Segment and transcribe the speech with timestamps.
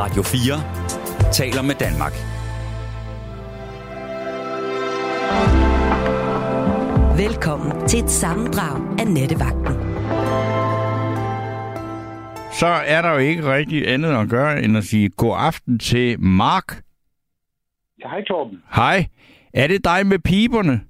[0.00, 2.14] Radio 4 taler med Danmark.
[7.24, 9.74] Velkommen til et sammendrag af Nettevagten.
[12.60, 16.20] Så er der jo ikke rigtig andet at gøre, end at sige god aften til
[16.20, 16.82] Mark.
[18.00, 18.62] Ja, hej Torben.
[18.74, 19.06] Hej.
[19.54, 20.80] Er det dig med piberne?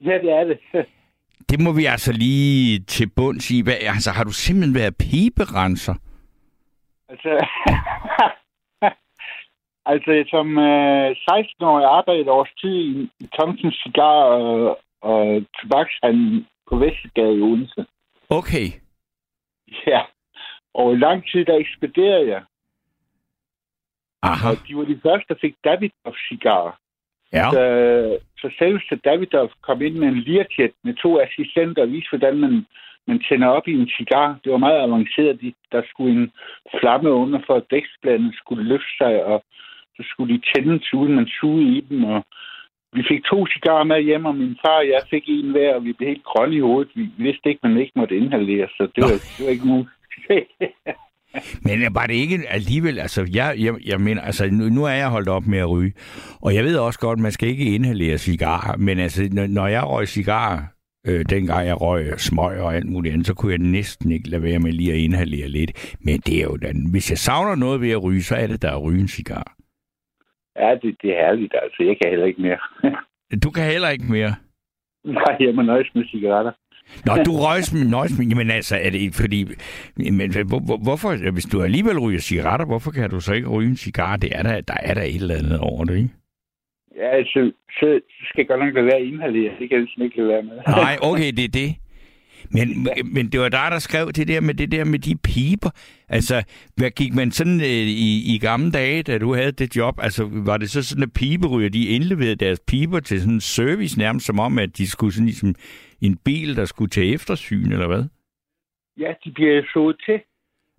[0.00, 0.58] Ja, det er det.
[1.50, 3.60] Det må vi altså lige til bunds i.
[3.60, 5.94] Hvad, altså, har du simpelthen været piberenser?
[7.14, 7.32] Altså,
[9.92, 16.76] altså som øh, 16-årig arbejdede års tid i, i Thomsen Cigar og, og tobakshandel på
[16.76, 17.86] Vestergade i Odense.
[18.28, 18.66] Okay.
[19.86, 20.00] Ja,
[20.74, 22.42] og i lang tid der ekspederede jeg.
[24.22, 24.50] Aha.
[24.50, 26.74] Og de var de første, der fik Davidoff cigarer.
[27.32, 27.50] Ja.
[27.50, 27.62] Så,
[28.38, 32.66] så selveste Davidoff kom ind med en Learjet med to assistenter og viste, hvordan man,
[33.08, 34.38] man tænder op i en cigar.
[34.44, 35.40] Det var meget avanceret.
[35.40, 36.30] De, der skulle en
[36.80, 39.44] flamme under, for at dæksbladet skulle løfte sig, og
[39.96, 42.04] så skulle de tændes, uden man sugede i dem.
[42.04, 42.24] Og
[42.92, 45.84] vi fik to cigarer med hjem, og min far og jeg fik en hver, og
[45.84, 46.92] vi blev helt grønne i hovedet.
[46.94, 49.88] Vi vidste ikke, man ikke måtte inhalere, så det var, det var ikke nogen...
[51.64, 55.08] Men var det ikke alligevel, altså jeg, jeg, jeg mener, altså nu, nu er jeg
[55.10, 55.92] holdt op med at ryge,
[56.42, 59.84] og jeg ved også godt, man skal ikke inhalere cigarer, men altså når, når jeg
[59.84, 60.58] røg cigarer,
[61.08, 64.42] øh, dengang jeg røg smøg og alt muligt andet, så kunne jeg næsten ikke lade
[64.42, 65.96] være med lige at inhalere lidt.
[66.00, 68.62] Men det er jo den, hvis jeg savner noget ved at ryge, så er det
[68.62, 69.56] der at ryge en cigar.
[70.56, 71.82] Ja, det, det er herligt, altså.
[71.82, 72.58] Jeg kan heller ikke mere.
[73.44, 74.34] Du kan heller ikke mere.
[75.04, 76.52] Nej, jeg må nøjes med cigaretter.
[77.06, 79.44] Nå, du røgs med nøjes med, men altså, er det fordi,
[79.96, 83.68] men hvor, hvor, hvorfor, hvis du alligevel ryger cigaretter, hvorfor kan du så ikke ryge
[83.68, 84.16] en cigar?
[84.16, 86.08] Det er der, der er der et eller andet over det, ikke?
[86.96, 89.52] Ja, altså, så skal jeg godt nok lade være at inhalere.
[89.58, 90.56] Det kan jeg simpelthen ikke lade være med.
[90.66, 91.74] Nej, okay, det er det.
[92.50, 95.70] Men, men det var dig, der skrev det der med det der med de piber.
[96.08, 96.42] Altså,
[96.76, 99.94] hvad gik man sådan øh, i, i gamle dage, da du havde det job?
[100.02, 103.98] Altså, var det så sådan, at piberyger, de indleverede deres piber til sådan en service,
[103.98, 105.54] nærmest som om, at de skulle sådan ligesom
[106.02, 108.04] en bil, der skulle til eftersyn, eller hvad?
[108.98, 110.20] Ja, de bliver sået til.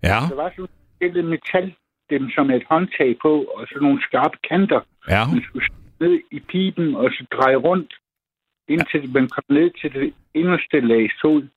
[0.02, 1.74] Ja, Der var sådan et metal,
[2.10, 4.80] dem som et håndtag på, og så nogle skarpe kanter.
[5.08, 5.26] ja.
[5.32, 5.66] Man skulle
[6.00, 7.94] ned i pipen, og så dreje rundt,
[8.68, 11.48] indtil man kom ned til det inderste lag sod.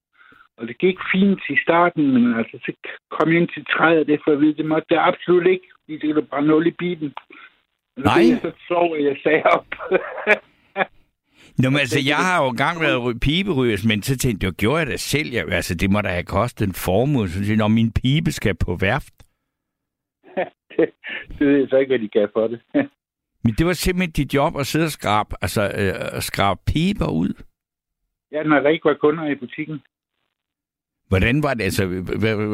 [0.58, 2.72] Og det gik fint i starten, men altså, så
[3.12, 5.94] kom jeg ind til træet, det for at vide, det måtte det absolut ikke, fordi
[5.98, 7.14] det ville bare nul i pipen.
[7.98, 8.24] Og Nej.
[8.30, 9.66] Jeg så sov, jeg sagde op.
[11.58, 14.60] Nå, men altså, jeg har jo engang været ry- piberyger, men så tænkte jeg, det
[14.60, 15.30] gjorde jeg da selv.
[15.34, 17.28] Jeg, altså, det må da have kostet en formue.
[17.28, 19.14] Så tænkte jeg, når min pibe skal på værft.
[20.72, 20.90] det,
[21.40, 22.60] det ved jeg så ikke, hvad de gav for det.
[23.44, 27.34] Men det var simpelthen dit job at sidde og skrabe, altså, øh, skrabe piber ud.
[28.32, 29.82] ja, når der ikke var kunder i butikken.
[31.08, 31.86] Hvordan var det, altså,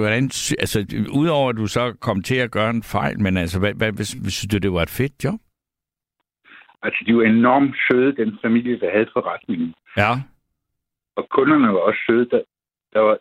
[0.02, 0.24] hvordan,
[0.64, 4.04] altså, udover at du så kom til at gøre en fejl, men altså, hvad, hvad,
[4.04, 5.40] synes du, det var et fedt job?
[6.84, 9.74] Altså, de var enormt søde, den familie, der havde forretningen.
[9.98, 10.12] Ja.
[11.16, 12.30] Og kunderne var også søde.
[12.30, 12.42] Der,
[12.94, 13.18] der, var,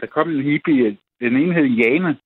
[0.00, 2.18] der kom en hippie, den ene hed Jane,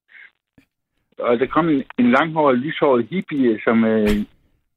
[1.19, 4.09] og der kom en, en langhåret, lyshåret hippie, som øh,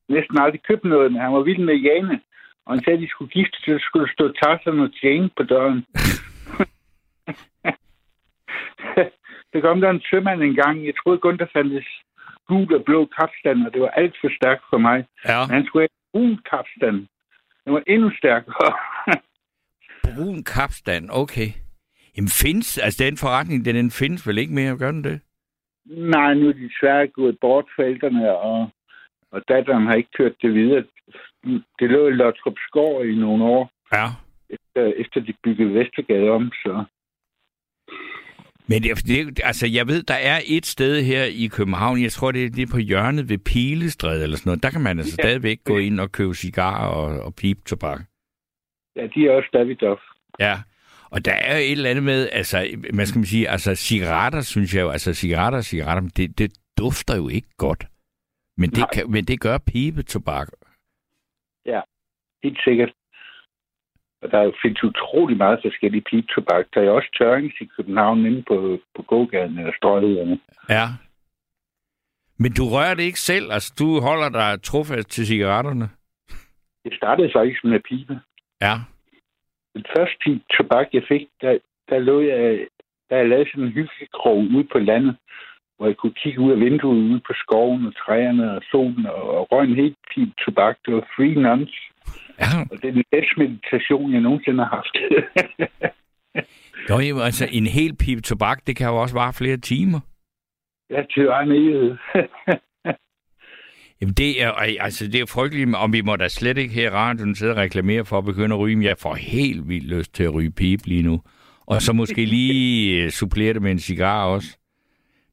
[0.10, 2.22] næsten aldrig købte noget, men han var vild med Jane.
[2.66, 5.44] Og han sagde, at de skulle gifte, så skulle der stå Tarzan og Jane på
[5.44, 5.86] døren.
[9.54, 10.86] der kom der en sømand en gang.
[10.86, 11.88] Jeg troede kun, der fandtes
[12.48, 15.06] gul og blå kapstand, og det var alt for stærkt for mig.
[15.28, 15.40] Ja.
[15.46, 16.98] Men han skulle have brun kapstand.
[17.64, 18.74] Den var endnu stærkere.
[20.06, 21.50] Brun kapstand, okay.
[22.16, 25.22] Jamen findes, altså den forretning, den, den findes vel ikke mere, gør den det?
[25.86, 28.70] Nej, nu er de desværre gået bort forældrene, og,
[29.32, 30.84] og datteren har ikke kørt det videre.
[31.80, 34.06] Det lå i Lottrup Skov i nogle år, Ja.
[34.50, 36.84] efter, efter de byggede Vestergade om, så...
[38.68, 42.32] Men det, det, altså, jeg ved, der er et sted her i København, jeg tror,
[42.32, 44.64] det er, det er på hjørnet ved Pilestræde eller sådan noget.
[44.64, 45.24] Der kan man altså Ja.
[45.24, 48.02] stadigvæk gå ind og købe cigarer og, og piptobak.
[48.96, 50.02] Ja, de er også Davidoff.
[50.40, 50.56] Ja.
[51.12, 54.42] Og der er jo et eller andet med, altså, man skal man sige, altså cigaretter,
[54.42, 57.86] synes jeg jo, altså cigaretter cigaretter, det, det dufter jo ikke godt.
[58.62, 58.90] Men det, Nej.
[58.94, 60.48] kan, men det gør pibetobak.
[62.44, 62.92] Helt sikkert.
[64.22, 66.66] Og der findes utrolig meget forskellige pigtobak.
[66.74, 70.42] Der er også tørrings i København inde på, på gågaden eller strøgheden.
[70.70, 70.86] Ja.
[72.38, 75.90] Men du rører det ikke selv, altså du holder dig trofast til cigaretterne.
[76.84, 78.20] Det startede faktisk med pibe.
[78.62, 78.76] Ja.
[79.74, 81.58] Den første tobak, jeg fik, der,
[81.90, 82.68] der lå jeg,
[83.10, 85.18] der jeg lavede sådan en hyggekrog ude på landet,
[85.80, 89.24] hvor jeg kunne kigge ud af vinduet ude på skoven og træerne og solen og,
[89.38, 90.76] og røg en helt pige tobak.
[90.86, 91.76] Det var free nuns.
[92.40, 94.96] Ja, Og det er den bedste meditation, jeg nogensinde har haft.
[96.90, 100.00] jo, jamen, altså en hel pibe tobak, det kan jo også vare flere timer.
[100.90, 102.00] Ja, tyranniet.
[104.02, 106.90] Jamen det er, altså det er frygteligt, og vi må da slet ikke her i
[106.90, 110.14] radioen sidde og reklamere for at begynde at ryge, men jeg får helt vildt lyst
[110.14, 111.22] til at ryge pipe lige nu.
[111.68, 114.58] Og så måske lige øh, supplere det med en cigar også.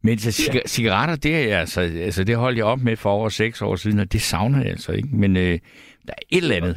[0.07, 0.67] Men så cig- ja.
[0.67, 3.99] cigaretter, det er altså, altså, det holdt jeg op med for over seks år siden,
[3.99, 5.09] og det savner jeg altså ikke.
[5.23, 5.57] Men øh,
[6.07, 6.77] der er et eller andet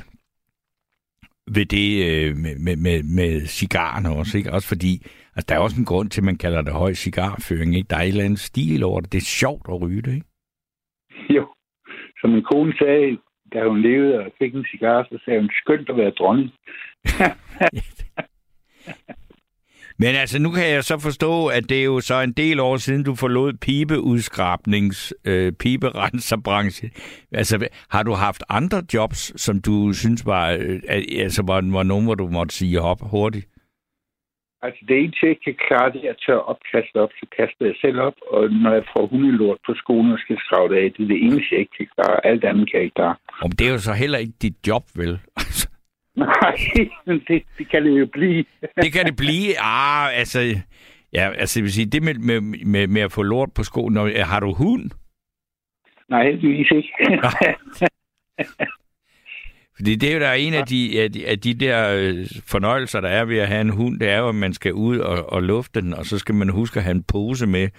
[1.56, 4.54] ved det øh, med, med, med, med cigarerne også, ikke?
[4.54, 4.94] Også fordi,
[5.36, 7.88] altså, der er også en grund til, at man kalder det høj cigarføring, ikke?
[7.90, 9.12] Der er et eller andet stil over det.
[9.12, 10.28] Det er sjovt at ryge det, ikke?
[11.36, 11.44] Jo,
[12.22, 13.18] som min kone sagde,
[13.54, 16.50] da hun levede og fik en cigar, så sagde hun, skønt at være dronning.
[20.02, 22.78] Men altså, nu kan jeg så forstå, at det er jo så en del år
[22.78, 26.90] siden, du forlod pibeudskrabnings, øh, piberenserbranche.
[27.32, 30.80] Altså, har du haft andre jobs, som du synes var, øh,
[31.26, 33.48] altså, var, var nogen, hvor du måtte sige hop hurtigt?
[34.62, 37.76] Altså, det eneste, jeg kan klare, det er at tørre opkast op, så kaster jeg
[37.82, 41.04] selv op, og når jeg får hundelort på skolen og skal skrave det af, det
[41.04, 42.26] er det eneste, jeg ikke kan klare.
[42.26, 43.16] Alt andet kan jeg ikke klare.
[43.42, 45.20] Om det er jo så heller ikke dit job, vel?
[46.20, 46.56] Nej,
[47.28, 48.46] det, det kan det jo blive.
[48.76, 49.60] det kan det blive.
[49.60, 50.40] Ah, altså,
[51.14, 53.94] ja, altså, jeg vil sige, det med, med, med, med at få lort på skoen,
[53.94, 54.90] når, har du hund?
[56.10, 56.90] Nej, heldigvis ikke.
[59.76, 63.02] Fordi det er jo der en af de, af de, af de der øh, fornøjelser,
[63.02, 65.34] der er ved at have en hund, det er jo, at man skal ud og,
[65.34, 67.70] og lufte den, og så skal man huske at have en pose med,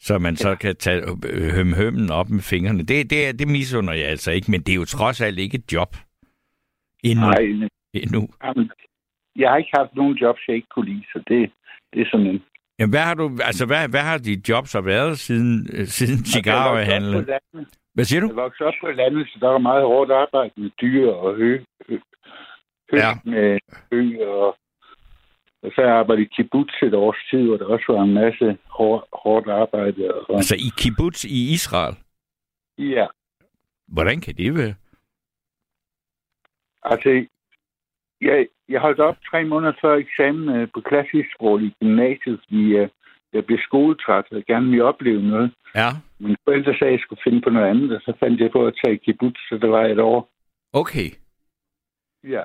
[0.00, 2.82] så man så kan tage øh, høm hømmen op med fingrene.
[2.82, 5.72] Det, det, det misunder jeg altså ikke, men det er jo trods alt ikke et
[5.72, 5.96] job.
[7.02, 7.26] Endnu.
[7.26, 7.42] Nej,
[7.94, 8.28] Endnu.
[8.44, 8.70] jamen,
[9.36, 11.50] jeg har ikke haft nogen jobs, jeg ikke kunne lide, så det,
[11.92, 12.42] det er sådan en...
[12.78, 16.24] Jamen, hvad har du, altså, hvad, hvad har dit job så været siden, øh, siden
[16.24, 17.24] cigarhandlen?
[17.94, 18.26] Hvad siger du?
[18.26, 21.58] Jeg voksede op på landet, så der var meget hårdt arbejde med dyr og hø.
[21.88, 21.98] hø,
[22.90, 23.12] hø Ja.
[23.24, 23.58] med
[23.92, 24.56] hø og,
[25.62, 29.04] og så arbejdet i kibbutz et års tid, hvor der også var en masse hårdt,
[29.12, 30.14] hårdt arbejde.
[30.14, 31.94] Og, Altså i kibbutz i Israel.
[32.78, 33.06] ja,
[33.88, 34.74] Hvordan kan det være?
[36.84, 37.26] Altså,
[38.20, 42.76] jeg, jeg holdt op tre måneder før eksamen øh, på klassisk sprog i gymnasiet, fordi
[42.76, 42.88] øh,
[43.32, 45.54] jeg blev skoletræt og gerne ville opleve noget.
[45.74, 45.88] Ja.
[46.18, 48.66] Mine forældre sagde, at jeg skulle finde på noget andet, og så fandt jeg på
[48.66, 50.28] at tage kibbutz, så det var et år.
[50.72, 51.08] Okay.
[52.24, 52.42] Ja.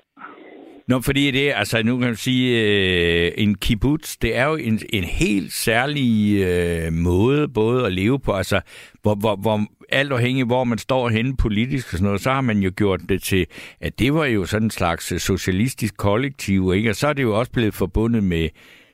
[0.88, 4.80] Nå, fordi det, altså nu kan man sige, øh, en kibbutz, det er jo en,
[4.90, 8.62] en helt særlig øh, måde både at leve på, altså
[9.02, 12.42] hvor, hvor, hvor alt afhængig hvor man står henne politisk og sådan noget, så har
[12.42, 13.46] man jo gjort det til,
[13.82, 16.90] at det var jo sådan en slags øh, socialistisk kollektiv, ikke?
[16.90, 18.50] Og så er det jo også blevet forbundet med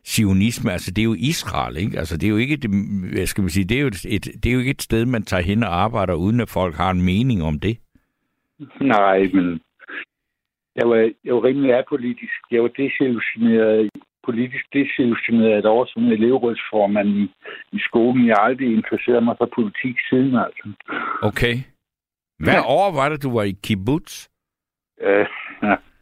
[0.06, 2.00] sionisme, altså det er jo Israel, ikke?
[2.00, 2.70] Altså det er jo ikke, det,
[3.14, 5.24] hvad skal man sige, det er jo et, det er jo ikke et sted, man
[5.24, 7.78] tager hen og arbejder, uden at folk har en mening om det.
[8.82, 9.60] Nej, men
[10.76, 12.40] jeg var, jeg var rimelig apolitisk.
[12.52, 13.90] Jeg var desillusioneret,
[14.24, 17.32] politisk desillusioneret et år som elevrådsformand i,
[17.72, 18.28] i skolen.
[18.28, 20.72] Jeg har aldrig interesseret mig for politik siden, altså.
[21.22, 21.56] Okay.
[22.40, 22.62] Hvad Ja.
[22.80, 24.28] år var det, du var i kibbutz?
[25.02, 25.28] Øh,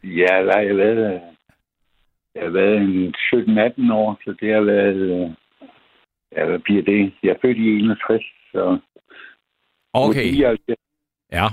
[0.04, 1.20] ja, hvad har jeg været?
[2.34, 3.14] Jeg har været en
[3.88, 4.96] 17-18 år, så det har været...
[4.96, 5.30] øh,
[6.36, 7.12] Ja, hvad bliver det?
[7.22, 8.78] Jeg er født i 61, så...
[9.92, 10.78] Okay, 79.
[11.32, 11.46] ja.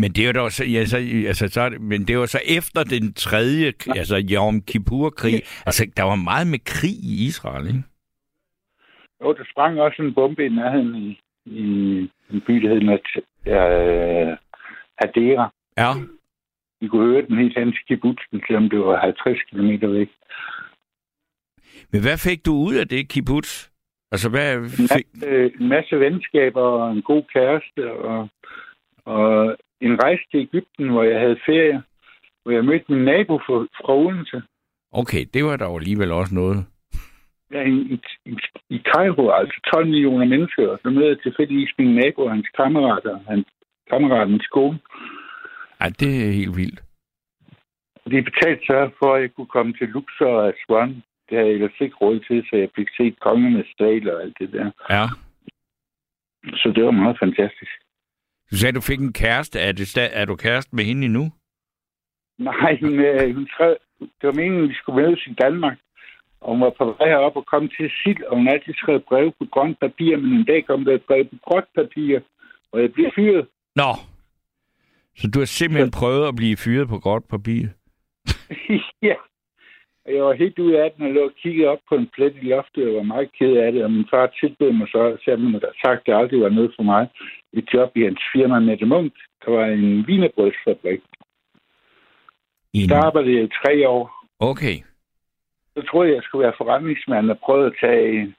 [0.00, 0.98] Men det er jo da så, ja, så,
[1.30, 3.66] altså, så, men det var så efter den tredje,
[4.00, 5.42] altså Yom Kippur-krig.
[5.66, 7.82] Altså, der var meget med krig i Israel, ikke?
[9.22, 11.64] Jo, der sprang også en bombe i nærheden i, i
[12.30, 12.82] en by, der hed
[13.46, 14.36] øh,
[15.00, 15.46] Hadera.
[15.78, 15.90] Ja.
[16.80, 20.10] Vi kunne høre den helt hen til kibbutzen, selvom det var 50 km væk.
[21.92, 23.68] Men hvad fik du ud af det, kibbutz?
[24.12, 25.06] Altså, hvad En fik...
[25.14, 28.28] masse, en masse venskaber og en god kæreste og,
[29.04, 31.82] og en rejse til Ægypten, hvor jeg havde ferie,
[32.42, 34.42] hvor jeg mødte min nabo fra, Odense.
[34.92, 36.66] Okay, det var der jo alligevel også noget.
[37.52, 38.36] Ja, i, i,
[38.70, 42.48] i, Cairo, altså 12 millioner mennesker, og så mødte jeg tilfældigvis min nabo og hans
[42.56, 43.46] kammerater, hans
[43.90, 44.78] kammerater i skole.
[45.80, 46.80] Ej, det er helt vildt.
[48.10, 51.02] De betalte så for, at jeg kunne komme til Luxor og Aswan.
[51.28, 54.36] Det havde jeg ellers ikke råd til, så jeg fik set kongernes stal og alt
[54.40, 54.70] det der.
[54.90, 55.04] Ja.
[56.60, 57.79] Så det var meget fantastisk.
[58.50, 59.58] Du sagde, du fik en kæreste.
[59.60, 61.32] Er, det sta- er du kæreste med hende endnu?
[62.38, 65.78] Nej, hun, øh, hun skrev, det var meningen, at vi skulle mødes i Danmark.
[66.40, 69.32] Og hun var på vej herop og kom til Sild, og hun altid skrevet brev
[69.38, 72.20] på grønt papir, men en dag kom der et brev på gråt papir,
[72.72, 73.46] og jeg blev fyret.
[73.76, 73.90] Nå.
[75.16, 77.62] Så du har simpelthen prøvet at blive fyret på gråt papir?
[80.04, 82.34] Og jeg var helt ude af den, og lå og kiggede op på en plet
[82.42, 83.84] i loftet, og var meget ked af det.
[83.84, 86.72] Og min far tilbød mig så, selvom han havde sagt, at det aldrig var noget
[86.76, 87.08] for mig,
[87.52, 89.12] et job i hans firma Mette Munk.
[89.44, 91.00] Der var en vinerbrødsfabrik.
[92.74, 94.04] I Der arbejdede jeg i tre år.
[94.38, 94.76] Okay.
[95.74, 98.34] Så troede jeg, jeg skulle være forretningsmand og prøvede at tage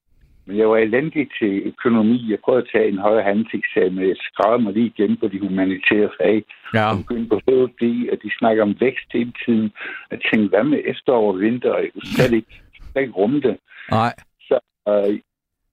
[0.52, 2.32] Men jeg var elendig til økonomi.
[2.32, 4.08] Jeg prøvede at tage en højere handelseksamen.
[4.08, 6.44] Jeg skrev mig lige igen på de humanitære fag.
[6.74, 6.92] Ja.
[6.92, 9.72] Og begyndte på HFD, og de snakker om vækst hele tiden.
[10.12, 11.78] Jeg tænkte, hvad med efterår og vinter?
[11.78, 12.54] Jeg kunne slet ikke,
[12.92, 13.58] slet ikke rumme det.
[13.92, 14.14] Nej.
[14.48, 15.20] Så øh,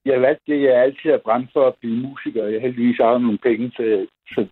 [0.05, 2.43] jeg valgte det, jeg altid har brændt for at blive musiker.
[2.45, 4.47] Jeg har heldigvis arvet nogle penge, så, så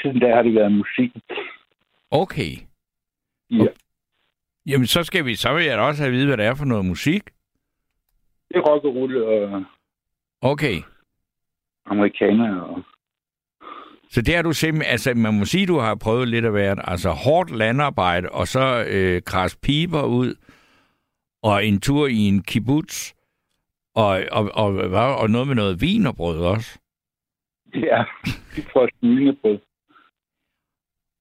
[0.00, 1.10] siden der har det været musik.
[2.10, 2.52] Okay.
[3.50, 3.70] Ja.
[4.66, 6.54] Jamen, så skal vi, så vil jeg da også have at vide, hvad det er
[6.54, 7.22] for noget musik.
[8.48, 9.64] Det er rock og rulle og
[10.40, 10.82] Okay.
[11.86, 12.60] amerikaner.
[12.60, 12.82] Og...
[14.10, 16.90] Så det har du simpelthen, altså man må sige, du har prøvet lidt at være,
[16.90, 20.34] altså hårdt landarbejde, og så øh, kras piber ud,
[21.42, 23.12] og en tur i en kibbutz,
[23.94, 26.78] og, og, og, og, og noget med noget vin og brød også.
[27.74, 28.04] Ja,
[28.56, 29.58] de får smilebrød.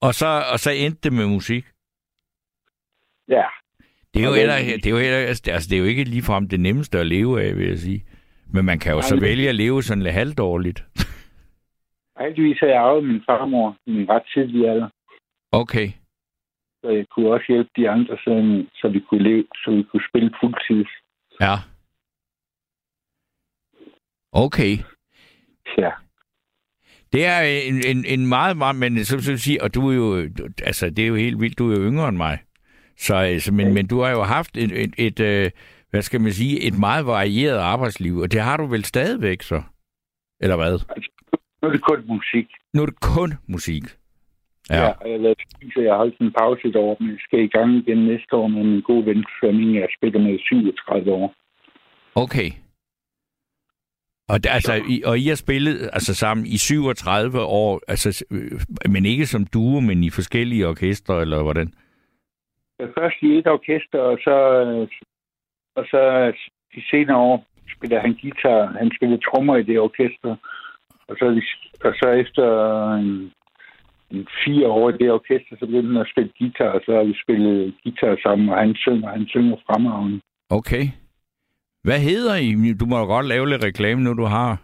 [0.01, 1.65] Og så, og så endte det med musik.
[3.27, 3.45] Ja,
[4.15, 6.59] Det er jo, heller, det er jo, heller, altså, det er jo ikke ligefrem det
[6.59, 8.05] nemmeste at leve af, vil jeg sige.
[8.53, 10.83] Men man kan jo så vælge at leve sådan lidt halvdårligt.
[12.19, 14.89] heldigvis har jeg arvet min farmor i min ret tidlige alder.
[15.51, 15.87] Okay.
[16.81, 20.03] Så jeg kunne også hjælpe de andre, så, så vi kunne leve, så vi kunne
[20.09, 20.91] spille fuldtids.
[21.41, 21.55] Ja.
[24.31, 24.77] Okay.
[25.77, 25.91] Ja.
[27.13, 30.29] Det er en, en, en meget, meget, men så vil sige, og du er jo,
[30.63, 32.39] altså det er jo helt vildt, du er jo yngre end mig.
[32.97, 35.51] Så, altså, men, men du har jo haft et, et, et, øh,
[35.89, 39.61] hvad skal man sige, et meget varieret arbejdsliv, og det har du vel stadigvæk så?
[40.39, 40.79] Eller hvad?
[41.61, 42.47] Nu er det kun musik.
[42.73, 43.83] Nu er det kun musik.
[44.69, 44.83] Ja.
[44.83, 45.37] ja og jeg lavet
[45.73, 48.35] så jeg har holdt en pause et år, men jeg skal i gang igen næste
[48.35, 49.75] år med min gode ven Flemming.
[49.75, 51.33] Jeg spiller med i 37 år.
[52.15, 52.51] Okay.
[54.29, 58.51] Og, der, altså, I, og I har spillet altså, sammen i 37 år, altså, øh,
[58.89, 61.73] men ikke som duo, men i forskellige orkestre, eller hvordan?
[62.79, 64.35] Jeg først i et orkester, og så,
[65.75, 66.31] og så
[66.75, 68.65] de senere år spiller han guitar.
[68.79, 70.35] Han spiller trommer i det orkester.
[71.07, 71.25] Og så,
[71.85, 72.45] og så efter
[72.93, 73.31] en,
[74.11, 77.03] en fire år i det orkester, så begyndte han at spille guitar, og så har
[77.03, 80.21] vi spillet guitar sammen, og han synger, han synger fremragende.
[80.49, 80.85] Okay.
[81.83, 82.73] Hvad hedder I?
[82.73, 84.61] Du må jo godt lave lidt reklame, nu du har.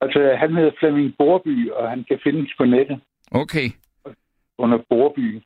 [0.00, 3.00] Altså, han hedder Flemming Borby, og han kan findes på nettet
[3.30, 3.68] Okay.
[4.58, 5.42] under Borby.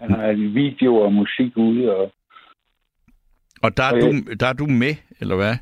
[0.00, 2.12] Han har video og musik ude, og
[3.62, 5.54] Og der er, Og du, der er du med, eller hvad?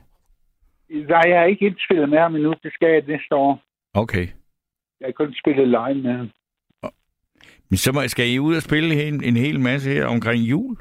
[1.09, 2.55] Nej, jeg har ikke indspillet med ham endnu.
[2.63, 3.63] Det skal jeg næste år.
[3.95, 4.27] Okay.
[5.01, 6.31] Jeg har kun spillet live med ham.
[7.71, 10.77] Men så må- skal I ud og spille en, en hel masse her omkring jul?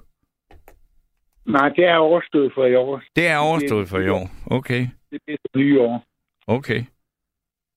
[1.45, 3.01] Nej, det er overstået for i år.
[3.15, 4.29] Det er overstået for i år.
[4.45, 4.87] Okay.
[5.11, 6.05] Det er det nye år.
[6.47, 6.83] Okay.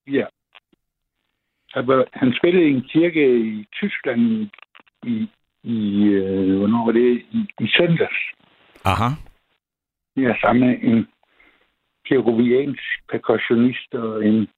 [0.06, 0.26] Ja.
[1.75, 4.49] Han var- Han spillede i en kirke i Tyskland
[5.06, 5.28] i,
[5.67, 7.23] i øh, hvornår var det?
[7.31, 8.21] I, i søndags.
[8.85, 9.09] Aha.
[10.17, 11.07] Ja, sammen med en
[12.09, 14.49] peruviansk percussionist og en,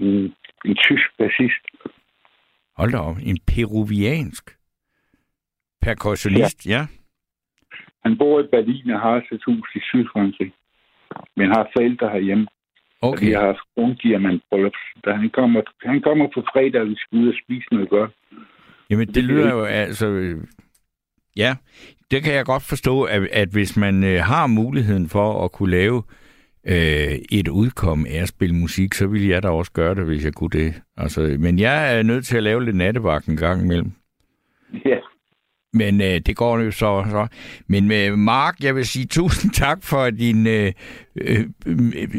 [0.00, 1.64] en, en tysk bassist.
[2.76, 3.16] Hold da op.
[3.22, 4.44] En peruviansk
[5.80, 6.70] percussionist, ja.
[6.70, 6.86] ja.
[8.04, 10.52] Han bor i Berlin og har sit hus i Sydfrankrig.
[11.36, 12.46] Men har forældre herhjemme.
[13.00, 13.16] Okay.
[13.16, 13.26] Okay.
[13.26, 14.76] Vi har haft krondiamantbryllup.
[15.04, 18.10] Da han kommer, han kommer på fredag, og vi skal ud og spise noget godt.
[18.90, 20.06] Jamen, det lyder jo altså...
[20.06, 20.44] øh,
[21.38, 21.54] Ja,
[22.10, 25.70] det kan jeg godt forstå, at, at hvis man øh, har muligheden for at kunne
[25.70, 26.02] lave
[26.66, 30.24] øh, et udkom af at spille musik, så ville jeg da også gøre det, hvis
[30.24, 30.74] jeg kunne det.
[30.96, 33.92] Altså, men jeg er nødt til at lave lidt nattevagt en gang imellem.
[34.84, 34.98] Ja,
[35.72, 37.06] Men øh, det går jo så.
[37.10, 37.26] så.
[37.66, 40.72] Men øh, Mark, jeg vil sige tusind tak for din, øh,
[41.16, 41.44] øh,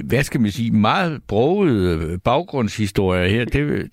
[0.05, 3.45] hvad skal man sige, meget brogede baggrundshistorie her.
[3.45, 3.89] Det,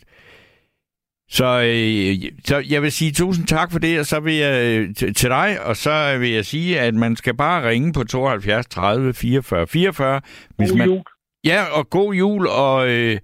[1.29, 4.95] så, øh, så jeg vil sige tusind tak for det, og så vil jeg øh,
[4.95, 8.67] til, til dig, og så vil jeg sige, at man skal bare ringe på 72
[8.67, 10.21] 30 44 44.
[10.57, 11.03] Hvis god man, jul.
[11.45, 13.19] ja, og god jul, og, øh,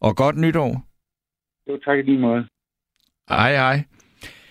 [0.00, 0.82] og godt nytår.
[1.70, 2.46] Jo, tak i lige måde.
[3.28, 3.84] Hej, hej.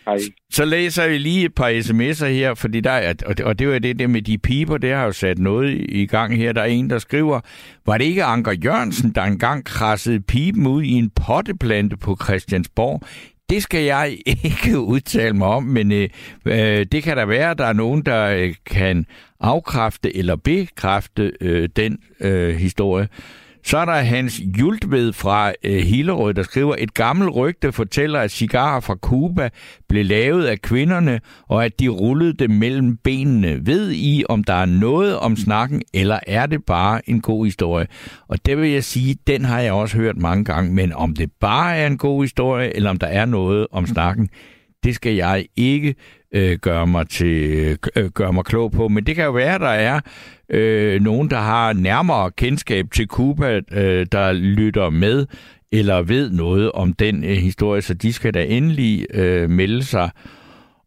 [0.06, 0.18] Hej.
[0.52, 3.80] Så læser vi lige et par sms'er her, fordi der er, og det, det var
[3.80, 6.52] det der med de piber, det har jo sat noget i gang her.
[6.52, 7.40] Der er en, der skriver,
[7.86, 13.02] var det ikke Anker Jørgensen, der engang krassede pipen ud i en potteplante på Christiansborg?
[13.50, 16.10] Det skal jeg ikke udtale mig om, men øh,
[16.46, 19.06] øh, det kan der være, at der er nogen, der øh, kan
[19.40, 23.08] afkræfte eller bekræfte øh, den øh, historie.
[23.66, 28.32] Så er der Hans Jultved fra øh, Hillerød, der skriver, et gammelt rygte fortæller, at
[28.32, 29.50] cigarer fra Cuba
[29.90, 33.66] blev lavet af kvinderne, og at de rullede dem mellem benene.
[33.66, 37.88] Ved I, om der er noget om snakken, eller er det bare en god historie?
[38.28, 41.32] Og det vil jeg sige, den har jeg også hørt mange gange, men om det
[41.40, 44.30] bare er en god historie, eller om der er noget om snakken,
[44.86, 45.96] det skal jeg ikke
[46.32, 48.88] øh, gøre, mig til, øh, øh, gøre mig klog på.
[48.88, 50.00] Men det kan jo være, at der er
[50.50, 55.26] øh, nogen, der har nærmere kendskab til Cuba, øh, der lytter med
[55.72, 60.10] eller ved noget om den øh, historie, så de skal da endelig øh, melde sig.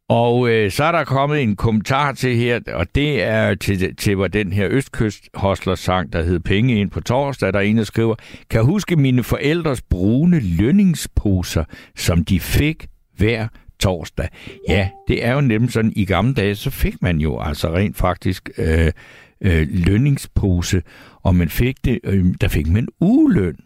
[0.08, 4.14] Og øh, så er der kommet en kommentar til her, og det er til, til
[4.14, 5.28] hvor den her Østkyst
[5.74, 8.14] sang, der hed Penge ind på torsdag, der er en, der skriver,
[8.50, 11.64] kan huske mine forældres brune lønningsposer,
[11.96, 12.86] som de fik
[13.16, 13.48] hver
[13.80, 14.28] torsdag.
[14.68, 17.96] Ja, det er jo nemlig sådan, i gamle dage, så fik man jo altså rent
[17.96, 18.92] faktisk øh,
[19.40, 20.82] øh, lønningspose,
[21.22, 23.56] og man fik det, øh, der fik man ugeløn.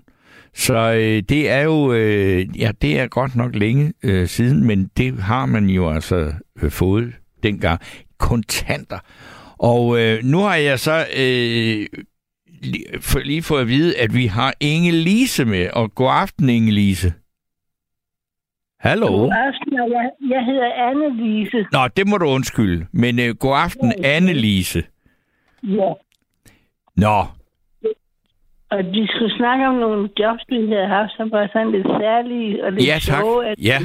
[0.55, 4.91] Så øh, det er jo, øh, ja, det er godt nok længe øh, siden, men
[4.97, 7.81] det har man jo altså øh, fået dengang.
[8.19, 8.99] Kontanter.
[9.59, 11.87] Og øh, nu har jeg så øh,
[12.63, 15.69] lige, for, lige fået at vide, at vi har Inge Lise med.
[15.73, 17.13] Og god aften, Inge Lise.
[18.87, 19.07] Hallo?
[19.07, 21.61] God aften, jeg, jeg hedder Anne-Lise.
[21.73, 22.87] Nå, det må du undskylde.
[22.93, 24.81] Men øh, god aften, ja, Anne-Lise.
[25.63, 25.93] Ja.
[26.97, 27.17] Nå,
[28.71, 32.65] og vi skulle snakke om nogle jobs, vi havde haft, som var sådan lidt særlige
[32.65, 33.21] og lidt Ja, tak.
[33.23, 33.47] sjove.
[33.47, 33.79] At Ja.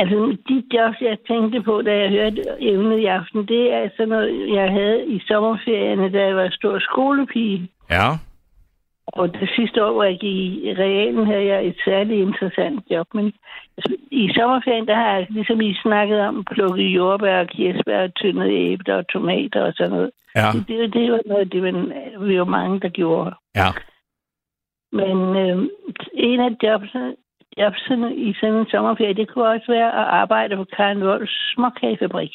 [0.00, 4.08] Altså, de jobs, jeg tænkte på, da jeg hørte emnet i aften, det er sådan
[4.08, 7.68] noget, jeg havde i sommerferierne, da jeg var stor skolepige.
[7.90, 8.08] ja.
[9.06, 13.06] Og det sidste år, hvor jeg gik i realen, havde jeg et særligt interessant job.
[13.14, 13.32] Men
[14.10, 18.50] i sommerferien, der har jeg, ligesom I snakket om, plukket jordbær og kirsebær og tyndet
[18.50, 20.10] æbler og tomater og sådan noget.
[20.36, 21.72] Ja, Det, det, det var noget, det var,
[22.26, 23.34] vi var mange, der gjorde.
[23.56, 23.68] ja.
[24.92, 25.58] Men øh,
[26.14, 27.14] en af jobsene,
[27.58, 32.30] jobsene i sådan en sommerferie, det kunne også være at arbejde på Karen Wolfs småkagefabrik.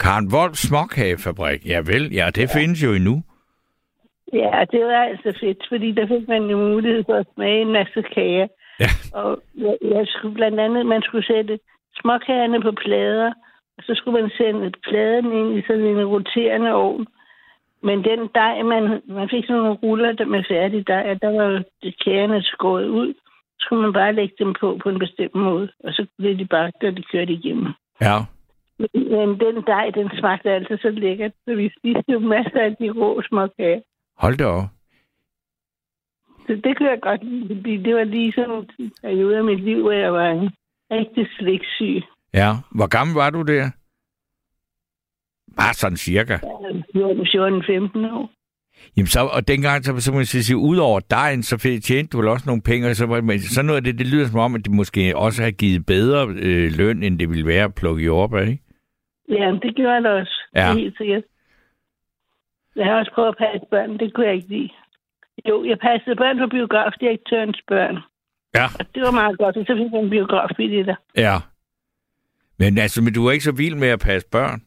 [0.00, 1.66] Karen Wolf Småkagefabrik.
[1.66, 2.60] Ja vel, ja, det ja.
[2.60, 3.22] findes jo endnu.
[4.32, 7.72] Ja, det var altså fedt, fordi der fik man jo mulighed for at smage en
[7.72, 8.48] masse kager.
[8.80, 8.90] Ja.
[9.14, 11.58] Og jeg, jeg skulle blandt andet, man skulle sætte
[12.00, 13.32] småkagerne på plader,
[13.78, 17.06] og så skulle man sende pladen ind i sådan en roterende ovn.
[17.82, 21.30] Men den dej, man, man fik sådan nogle ruller der med færdig dej, og der
[21.42, 21.62] var
[22.04, 23.14] kagerne skåret ud.
[23.14, 26.46] Så skulle man bare lægge dem på på en bestemt måde, og så blev de
[26.46, 27.72] bagt, og de kørte igennem.
[28.00, 28.16] Ja.
[28.78, 32.76] Men, men den dej, den smagte altså så lækkert, så vi spiste jo masser af
[32.76, 33.80] de rå småkager.
[34.20, 34.64] Hold da op.
[36.46, 39.60] Så det kunne jeg godt lide, fordi det var lige sådan en periode af mit
[39.64, 40.50] liv, hvor jeg var en
[40.90, 42.02] rigtig sliksyg.
[42.34, 42.50] Ja.
[42.74, 43.70] Hvor gammel var du der?
[45.56, 46.32] Bare sådan cirka.
[46.94, 48.30] Jeg var 14-15 år.
[48.96, 52.10] Jamen så, og dengang, så, så må jeg sige, ud over dejen, så fik- tjente
[52.10, 54.40] du vel også nogle penge, og så, men så noget af det, det lyder som
[54.40, 57.74] om, at det måske også har givet bedre øh, løn, end det ville være at
[57.74, 58.62] plukke jordbær, ikke?
[59.28, 60.36] Ja, det gjorde da også.
[60.54, 60.60] Ja.
[60.60, 61.22] Det er helt sikkert.
[62.76, 63.98] Jeg har også prøvet at passe børn.
[63.98, 64.70] Det kunne jeg ikke lide.
[65.48, 67.96] Jo, jeg passede børn på biografdirektørens børn.
[68.54, 68.66] Ja.
[68.78, 70.96] Og det var meget godt, og så fik jeg en biografbilletter.
[71.16, 71.36] Ja.
[72.58, 74.60] Men altså, men du er ikke så vild med at passe børn?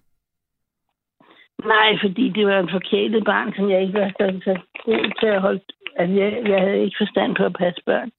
[1.65, 4.53] Nej, fordi det var en forkælet barn, som jeg ikke var så, så
[4.85, 5.61] god til at holde.
[5.97, 8.11] Altså, jeg, jeg havde ikke forstand på at passe børn.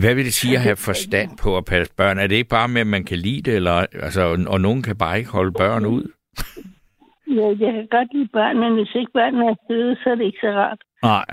[0.00, 2.18] Hvad vil det sige at have forstand på at passe børn?
[2.18, 4.96] Er det ikke bare med, at man kan lide det, eller, altså, og nogen kan
[4.96, 6.12] bare ikke holde børn ud?
[7.28, 10.24] Ja, jeg kan godt lide børn, men hvis ikke børnene er søde, så er det
[10.24, 10.82] ikke så rart.
[11.02, 11.26] Nej.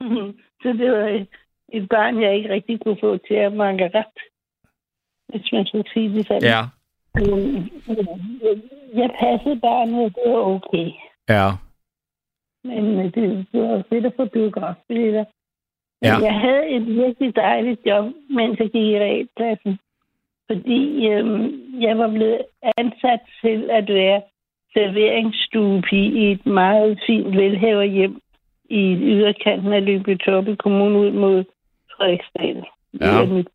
[0.62, 1.28] så det var et,
[1.72, 4.18] et barn, jeg ikke rigtig kunne få til at manke ret.
[5.28, 6.42] Hvis man skulle sige det sådan.
[6.42, 6.62] Ja.
[7.14, 8.56] Men, jeg,
[8.94, 10.90] jeg passede barnet, og det var okay.
[11.28, 11.48] Ja.
[12.64, 15.24] Men øh, det, det var fedt at få biografbilletter.
[16.02, 16.16] Ja.
[16.26, 19.78] Jeg havde et virkelig dejligt job, mens jeg gik i realklassen.
[20.50, 22.42] Fordi øhm, jeg var blevet
[22.76, 24.22] ansat til at være
[24.74, 28.20] serveringsstuepige i et meget fint velhaverhjem
[28.70, 31.44] i yderkanten af Lyngby Torpe Kommune ud mod
[31.96, 32.64] Frederiksdal.
[33.00, 33.24] Ja.
[33.24, 33.48] Mit.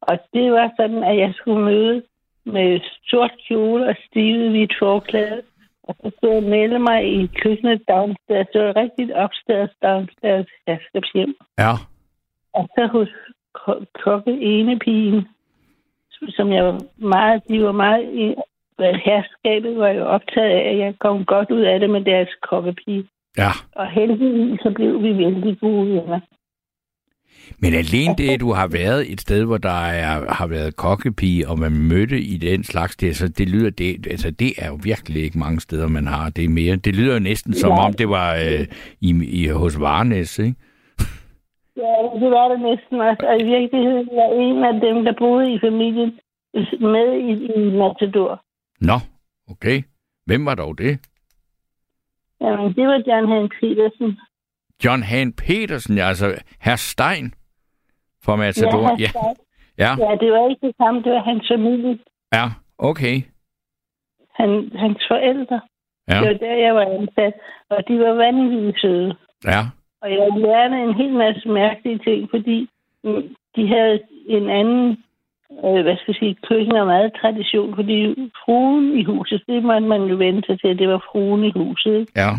[0.00, 2.02] Og det var sådan, at jeg skulle møde
[2.44, 5.42] med sort kjole og stivet hvidt forklæde.
[5.82, 8.46] Og så skulle jeg melde mig i køkkenet downstairs.
[8.52, 11.34] Det var rigtigt upstairs, downstairs herskabshjem.
[11.58, 11.72] Ja.
[12.54, 13.08] Og så hos
[13.52, 15.28] ko- kokke ene pigen,
[16.10, 18.34] som jeg var meget, de var meget
[18.78, 23.04] herskabet var jo optaget af, at jeg kom godt ud af det med deres kokkepige.
[23.38, 23.50] Ja.
[23.72, 26.20] Og heldigvis så blev vi vældig gode venner.
[27.62, 31.58] Men alene det, du har været et sted, hvor der er, har været kokkepige, og
[31.58, 35.22] man mødte i den slags, det, så det lyder, det, altså det er jo virkelig
[35.22, 36.76] ikke mange steder, man har det mere.
[36.76, 37.84] Det lyder jo næsten som Nej.
[37.86, 38.66] om, det var øh,
[39.00, 39.10] i,
[39.42, 40.54] i, hos Varnes, ikke?
[41.84, 43.26] Ja, det var det næsten også.
[43.30, 46.12] Og i virkeligheden var en af dem, der boede i familien
[46.94, 48.45] med i, i Matador.
[48.80, 48.98] Nå,
[49.50, 49.82] okay.
[50.26, 51.00] Hvem var dog det?
[52.40, 54.18] Jamen, det var John Hans Petersen.
[54.84, 56.26] John Han Petersen, ja, altså
[56.60, 57.34] herr Stein
[58.24, 58.96] fra Matador.
[58.98, 59.36] Ja, han-
[59.78, 61.02] Ja, Ja, det var ikke det samme.
[61.02, 61.98] Det var hans familie.
[62.32, 62.46] ja,
[62.78, 63.16] okay.
[64.38, 65.60] Han, hans forældre.
[66.08, 67.34] Ja, Det var der, jeg var ansat.
[67.70, 69.16] Og de var vanvittigt søde.
[69.44, 69.60] ja,
[70.02, 72.68] Og jeg lærte en hel masse mærkelige ting, fordi
[73.56, 75.04] de havde en anden,
[75.64, 77.98] øh, hvad skal jeg sige, køkken- og madtradition, fordi
[78.44, 81.52] fruen i huset, det måtte man jo vente sig til, at det var fruen i
[81.56, 81.94] huset.
[82.00, 82.12] ikke?
[82.16, 82.30] ja.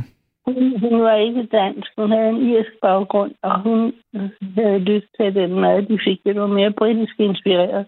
[0.46, 3.94] Hun, hun var ikke dansk, hun havde en irsk baggrund, og hun
[4.58, 6.20] havde lyst til den mad, de fik.
[6.26, 7.86] Det var mere britisk inspireret.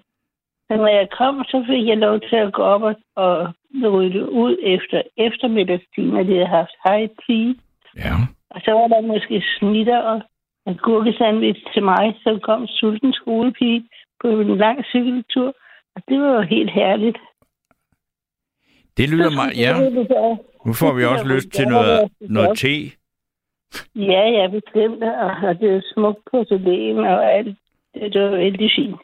[0.68, 3.54] Så når jeg kom, så fik jeg lov til at gå op og, og
[3.94, 7.54] rydde ud efter eftermiddagstiden, at de havde haft high tea.
[8.06, 8.16] Ja,
[8.50, 10.22] Og så var der måske snitter og
[10.68, 13.88] en gurkesandwich til mig, så kom sulten skolepige
[14.22, 15.54] på en lang cykeltur.
[15.96, 17.18] Og det var jo helt herligt.
[18.98, 19.58] det lyder meget...
[19.58, 19.74] Ja,
[20.66, 22.76] nu får vi også lyst til noget, noget te.
[23.96, 25.04] Ja, ja, bestemt.
[25.04, 27.58] Og, det er smukt porcelæn og alt.
[27.94, 29.00] Det, det var vældig fint.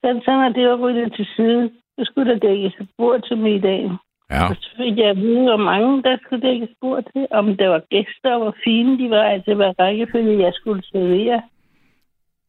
[0.00, 3.38] Så, så når det var ryddet til side, så skulle der dækkes et bord til
[3.38, 3.92] middagen.
[4.30, 7.26] Ja, Og så fik jeg at vide, hvor mange der skulle dækkes bord til.
[7.30, 9.22] Om der var gæster, og hvor fine de var.
[9.22, 11.42] Altså, hvad rækkefølge jeg skulle servere.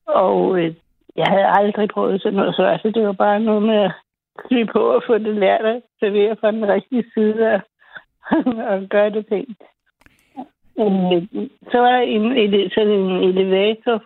[0.08, 0.74] Og øh,
[1.18, 3.92] jeg havde aldrig prøvet sådan noget, så altså, det var bare noget med at
[4.48, 7.62] kly på og få det lært at servere fra den rigtige side og,
[8.72, 9.62] og gøre det pænt.
[11.72, 14.04] Så var der en, ele- sådan en elevator,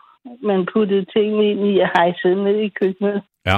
[0.48, 3.22] man puttede tingene ind i og hejsede ned i køkkenet.
[3.46, 3.58] ja.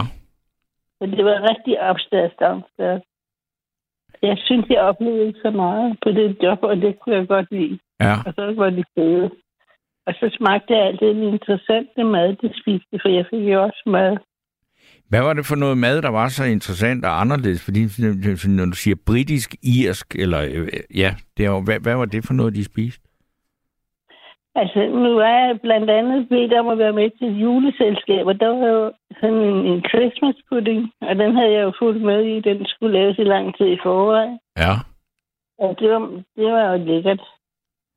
[1.00, 3.02] Men det var rigtig opstærkt downstairs.
[4.22, 7.80] Jeg synes, jeg oplevede så meget på det job, og det kunne jeg godt lide.
[8.02, 9.32] Ja, Og så var de fede.
[10.08, 13.84] Og så smagte jeg alt det interessante mad, de spiste, for jeg fik jo også
[13.86, 14.18] mad.
[15.10, 17.66] Hvad var det for noget mad, der var så interessant og anderledes?
[17.66, 17.82] Fordi
[18.58, 22.26] når du siger britisk, irsk, eller øh, ja, det er jo, hvad, hvad var det
[22.26, 23.02] for noget, de spiste?
[24.56, 28.40] Altså, nu er jeg blandt andet bedt om at være med til et juleselskab, og
[28.40, 32.22] der var jo sådan en, en Christmas pudding, og den havde jeg jo fulgt med
[32.24, 32.40] i.
[32.40, 34.40] Den skulle laves i lang tid i forvejen.
[34.58, 34.74] Ja,
[35.60, 36.00] Og det var,
[36.36, 37.22] det var jo lækkert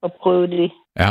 [0.03, 0.71] at prøve det.
[0.99, 1.11] ja,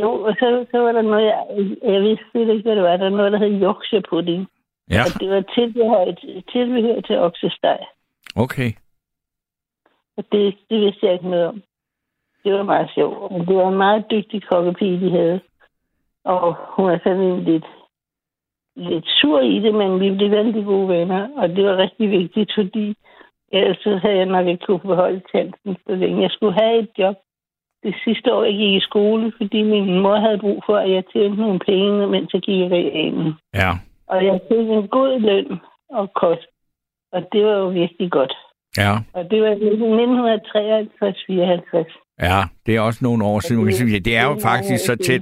[0.00, 1.46] Jo, og så, så var der noget, jeg,
[1.82, 2.96] jeg vidste ikke, hvad det var.
[2.96, 4.48] Der var noget, der hed Yorkshire pudding.
[4.90, 6.04] ja, Og det var tilbehør,
[6.52, 7.78] tilbehør til oksesteg.
[8.36, 8.70] okay.
[10.16, 11.62] Og det, det vidste jeg ikke noget om.
[12.44, 13.32] Det var meget sjovt.
[13.32, 15.40] Men det var en meget dygtig kokkepige, de havde.
[16.24, 17.64] Og hun er sådan lidt,
[18.76, 21.28] lidt sur i det, men vi blev vældig gode venner.
[21.36, 22.96] Og det var rigtig vigtigt, fordi
[23.52, 26.22] ellers så havde jeg nok ikke kunne beholde chancen så længe.
[26.22, 27.16] Jeg skulle have et job
[27.82, 31.02] det sidste år, jeg gik i skole, fordi min mor havde brug for, at jeg
[31.12, 33.32] tjente nogle penge, mens jeg gik i realen.
[33.54, 33.72] Ja,
[34.06, 35.58] Og jeg fik en god løn
[35.90, 36.46] og kost.
[37.12, 38.34] Og det var jo virkelig godt.
[38.76, 39.68] ja, Og det var i
[40.80, 42.16] 1953-54.
[42.22, 42.42] ja.
[42.66, 43.72] Det er også nogle år siden.
[43.72, 45.20] sige, Det er jo faktisk så tæt,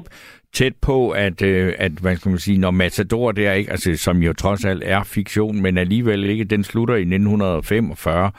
[0.53, 4.23] tæt på, at, øh, at hvad skal man sige, når Matador der ikke, altså som
[4.23, 8.31] jo trods alt er fiktion, men alligevel ikke, den slutter i 1945.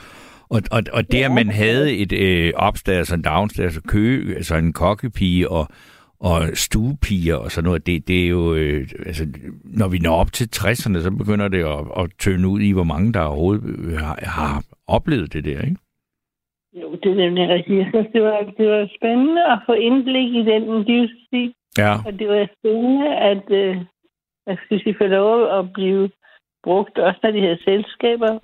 [0.55, 4.55] Og, og, og det, at man havde et øh, opstairs og downstairs og kø, altså
[4.55, 5.67] en kokkepige og,
[6.19, 9.23] og stuepiger og sådan noget, det, det er jo, øh, altså,
[9.63, 12.83] når vi når op til 60'erne, så begynder det at, at tøne ud i, hvor
[12.83, 15.77] mange der overhovedet øh, har, har oplevet det der, ikke?
[16.81, 17.87] Jo, det er nemlig rigtigt.
[17.89, 21.53] Synes, det var, det var spændende at få indblik i den livsstil.
[21.77, 23.75] Ja, Og det var spændende, at øh,
[24.47, 26.09] jeg skulle sige, få lov at blive
[26.63, 28.39] brugt, også når de havde selskaber.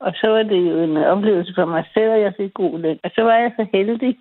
[0.00, 2.98] Og så var det jo en oplevelse for mig selv, at jeg fik god løn.
[3.04, 4.16] Og så var jeg så heldig,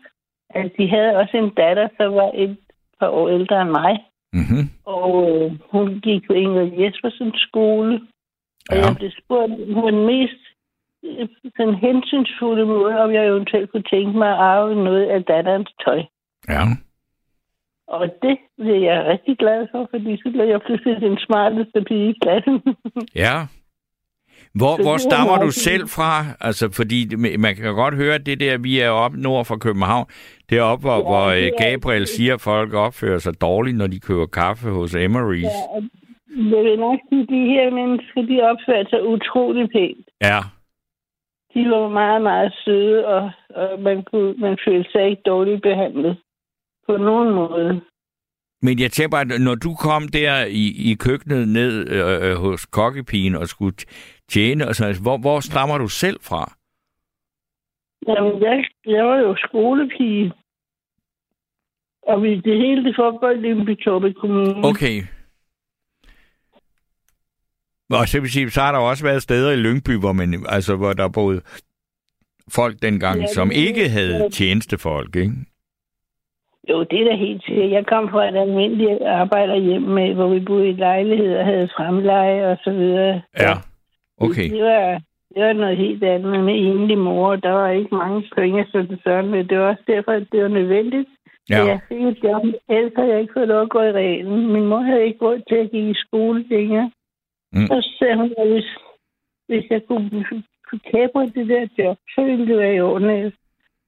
[0.49, 2.57] at de havde også en datter, som var et
[2.99, 3.93] par år ældre end mig.
[4.33, 4.69] mm-hmm.
[4.85, 8.01] Og øh, hun gik på Ingrid Jespersens skole.
[8.69, 8.85] Og Ja.
[8.85, 10.41] jeg blev spurgt på den mest
[11.05, 15.71] øh, sådan hensynsfulde måde, om jeg eventuelt kunne tænke mig at arve noget af datterens
[15.85, 16.01] tøj.
[16.49, 16.61] ja.
[17.87, 22.09] Og det blev jeg rigtig glad for, fordi så blev jeg pludselig den smarteste pige
[22.09, 22.61] i klassen.
[23.15, 23.35] Ja.
[24.55, 26.25] Hvor, Så hvor er stammer du selv fra?
[26.41, 30.05] Altså, fordi man kan godt høre, at det der, vi er oppe nord for København,
[30.49, 33.77] det er oppe, hvor, Ja, hvor øh, er- Gabriel siger, at folk opfører sig dårligt,
[33.77, 35.51] når de køber kaffe hos Emery's.
[35.53, 35.81] ja,
[36.55, 40.07] jeg vil nok sige, de her mennesker, de opførte sig utrolig pænt.
[40.21, 40.39] Ja.
[41.53, 46.17] De var meget, meget søde, og, og man, kunne, man følte sig ikke dårligt behandlet
[46.88, 47.81] på nogen måde.
[48.62, 52.65] Men jeg tænker bare, når du kom der i, i køkkenet ned øh, øh, hos
[52.65, 53.75] kokkepigen og skulle
[54.29, 56.53] tjene, sådan, hvor, hvor stammer du selv fra?
[58.07, 60.33] Jamen, jeg, jeg var jo skolepige.
[62.01, 64.67] Og vi, det hele det foregår i Lyngby-Torbe Kommune.
[64.67, 65.03] Okay.
[67.89, 70.75] Og så vil sige, så har der også været steder i Lyngby, hvor, man, altså,
[70.75, 71.41] hvor der boede
[72.51, 75.33] folk dengang, Ja, som ikke havde tjenestefolk, ikke?
[76.69, 77.71] Jo, det er da helt sikkert.
[77.71, 82.51] Jeg kom fra et almindeligt arbejderhjem, med, hvor vi boede i lejlighed og havde fremleje
[82.51, 83.21] og så videre.
[83.39, 83.53] Ja.
[84.19, 84.49] Okay.
[84.49, 85.01] Det var,
[85.34, 87.36] det var noget helt andet med enlig mor.
[87.36, 89.43] Der var ikke mange penge at sætte sådan med.
[89.43, 91.10] Det var også derfor, at det var nødvendigt.
[91.49, 91.65] Ja.
[91.65, 92.43] Jeg fik et job.
[92.69, 94.53] Ellers havde jeg ikke fået lov at gå i reglen.
[94.53, 96.91] Min mor havde ikke råd til at give i skole længere.
[97.53, 97.67] Mm.
[97.67, 98.69] Så sagde hun, at hvis,
[99.47, 100.25] hvis jeg kunne,
[100.67, 103.32] kunne kæbe det der job, så ville det være i orden,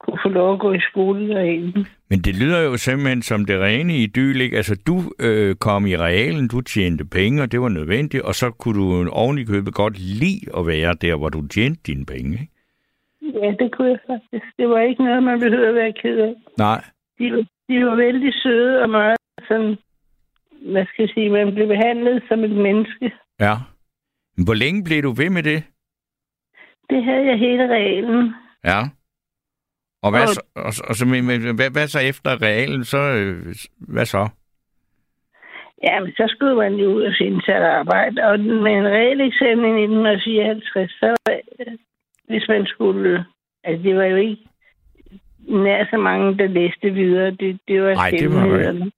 [0.04, 1.86] kunne få lov at gå i skole derinde.
[2.10, 4.58] Men det lyder jo simpelthen som det rene idyl, ikke?
[4.58, 8.52] Altså, du øh, kom i realen, du tjente penge, og det var nødvendigt, og så
[8.52, 12.32] kunne du oven i købet godt lide at være der, hvor du tjente dine penge,
[12.32, 12.52] ikke?
[13.42, 14.46] Ja, det kunne jeg faktisk.
[14.58, 16.34] Det var ikke noget, man behøvede at være ked af.
[16.58, 16.84] Nej.
[17.20, 17.26] De,
[17.70, 19.78] de var vældig søde og meget sådan,
[20.72, 23.12] hvad skal jeg sige, man blev behandlet som et menneske.
[23.40, 23.56] Ja.
[24.46, 25.64] Hvor længe blev du ved med det?
[26.90, 28.34] Det havde jeg hele reglen.
[28.66, 28.82] Ja.
[30.04, 32.84] Og hvad, og, så, og, og så, med, hvad, hvad så efter realen?
[32.84, 34.30] Så, øh, hvad så?
[35.84, 38.24] Jamen, så skulle man jo ud og finde sig et arbejde.
[38.24, 41.16] Og med en reel eksamen i 1954, så
[42.28, 43.26] hvis man skulle...
[43.64, 44.38] Altså, det var jo ikke
[45.48, 47.32] nær så mange, der læste videre.
[47.32, 48.92] Det, det var Nej, det var ikke.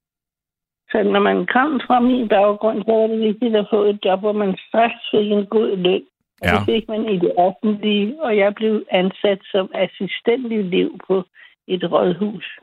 [0.92, 4.20] Så når man kom fra min baggrund, så var det vigtigt at få et job,
[4.20, 6.04] hvor man straks fik en god løn.
[6.44, 6.56] Og ja.
[6.56, 11.24] det fik man i det offentlige, og jeg blev ansat som assistent i liv på
[11.68, 12.60] et rådhus.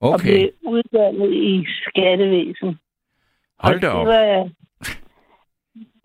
[0.00, 0.12] Okay.
[0.12, 2.78] Og blev uddannet i skattevæsen.
[3.58, 4.06] Hold da op.
[4.06, 4.50] Det var,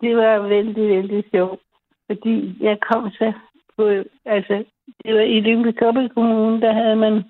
[0.00, 1.60] det var vældig, vældig sjovt.
[2.06, 3.32] Fordi jeg kom så
[3.76, 3.88] på,
[4.24, 4.64] altså,
[5.04, 5.72] det var i Lyngby
[6.14, 7.24] Kommune, der havde man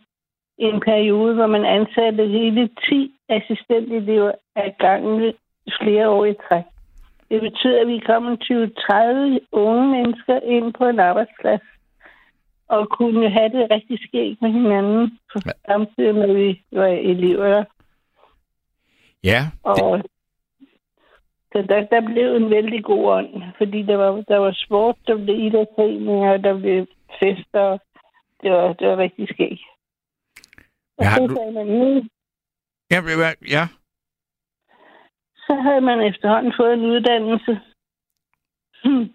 [0.59, 5.33] en periode, hvor man ansatte hele 10 assistentelever af gangen
[5.81, 6.65] flere år i træk.
[7.33, 8.31] Det betyder, at vi kommer
[9.41, 11.61] 20-30 unge mennesker ind på en arbejdsplads
[12.69, 15.19] og kunne have det rigtig skægt med hinanden,
[15.67, 17.65] samtidig med, at vi var elever.
[19.25, 19.41] Ja.
[19.63, 20.03] Og
[21.53, 25.17] så der, der blev en vældig god ånd, fordi der var, der var sport, der
[25.25, 26.87] blev idrætsforeninger, der blev
[27.21, 27.79] fester.
[28.43, 29.61] Det var, det var rigtig skægt.
[30.99, 31.35] Og ja, så du...
[31.35, 32.05] sagde man, nu...
[32.91, 32.99] Ja,
[33.51, 33.69] ja.
[35.53, 37.53] Så havde man efterhånden fået en uddannelse.
[38.85, 39.07] Hmm.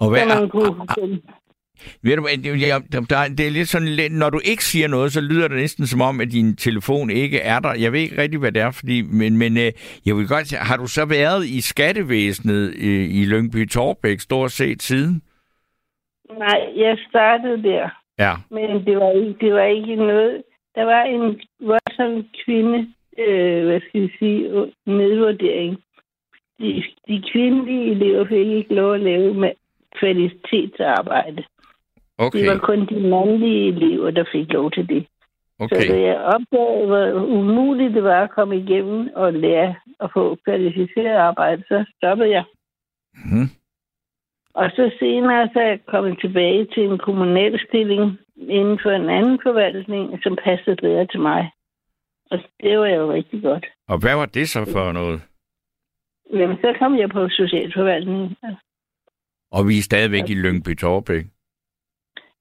[0.00, 1.20] Og hvad, man kunne...
[2.02, 2.22] Ved du,
[3.10, 6.00] der, det er lidt sådan når du ikke siger noget, så lyder det næsten som
[6.00, 7.74] om, at din telefon ikke er der.
[7.74, 9.72] Jeg ved ikke rigtig, hvad det er, fordi, men, men øh,
[10.06, 14.82] jeg vil godt har du så været i skattevæsenet i, i Lyngby Torbæk stort set
[14.82, 15.22] siden?
[16.38, 17.88] Nej, jeg startede der.
[18.18, 18.34] Ja.
[18.50, 20.42] Men det var ikke, det var ikke noget...
[20.74, 25.78] Der var en voldsom kvinde, øh, hvad skal jeg sige, nedvurdering.
[26.60, 29.50] De, de kvindelige elever fik ikke lov at lave med
[29.98, 31.44] kvalitetsarbejde.
[32.18, 32.38] Okay.
[32.38, 35.06] Det var kun de mandlige elever, der fik lov til det.
[35.58, 35.80] Okay.
[35.80, 40.36] Så da jeg opdagede, hvor umuligt det var at komme igennem og lære at få
[40.44, 42.44] kvalificeret arbejde, så stoppede jeg.
[43.14, 43.48] Mm.
[44.54, 49.08] Og så senere så er jeg kommet tilbage til en kommunal stilling inden for en
[49.10, 51.50] anden forvaltning, som passede bedre til mig.
[52.30, 53.66] Og det var jo rigtig godt.
[53.88, 55.22] Og hvad var det så for noget?
[56.32, 58.36] Jamen, så kom jeg på socialforvaltningen.
[59.50, 61.24] Og vi er stadigvæk i Lyngby Torbæk?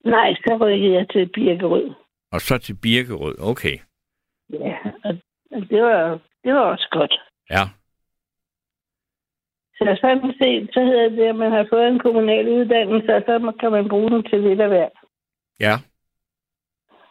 [0.06, 1.94] Nej, så rykkede jeg til Birkerød.
[2.32, 3.78] Og så til Birkerød, okay.
[4.50, 4.78] Ja,
[5.52, 7.22] og det var, det var også godt.
[7.50, 7.64] Ja.
[9.78, 13.54] Så sådan set, så hedder det, at man har fået en kommunal uddannelse, og så
[13.60, 14.92] kan man bruge den til lidt af hvert.
[15.60, 15.74] Ja.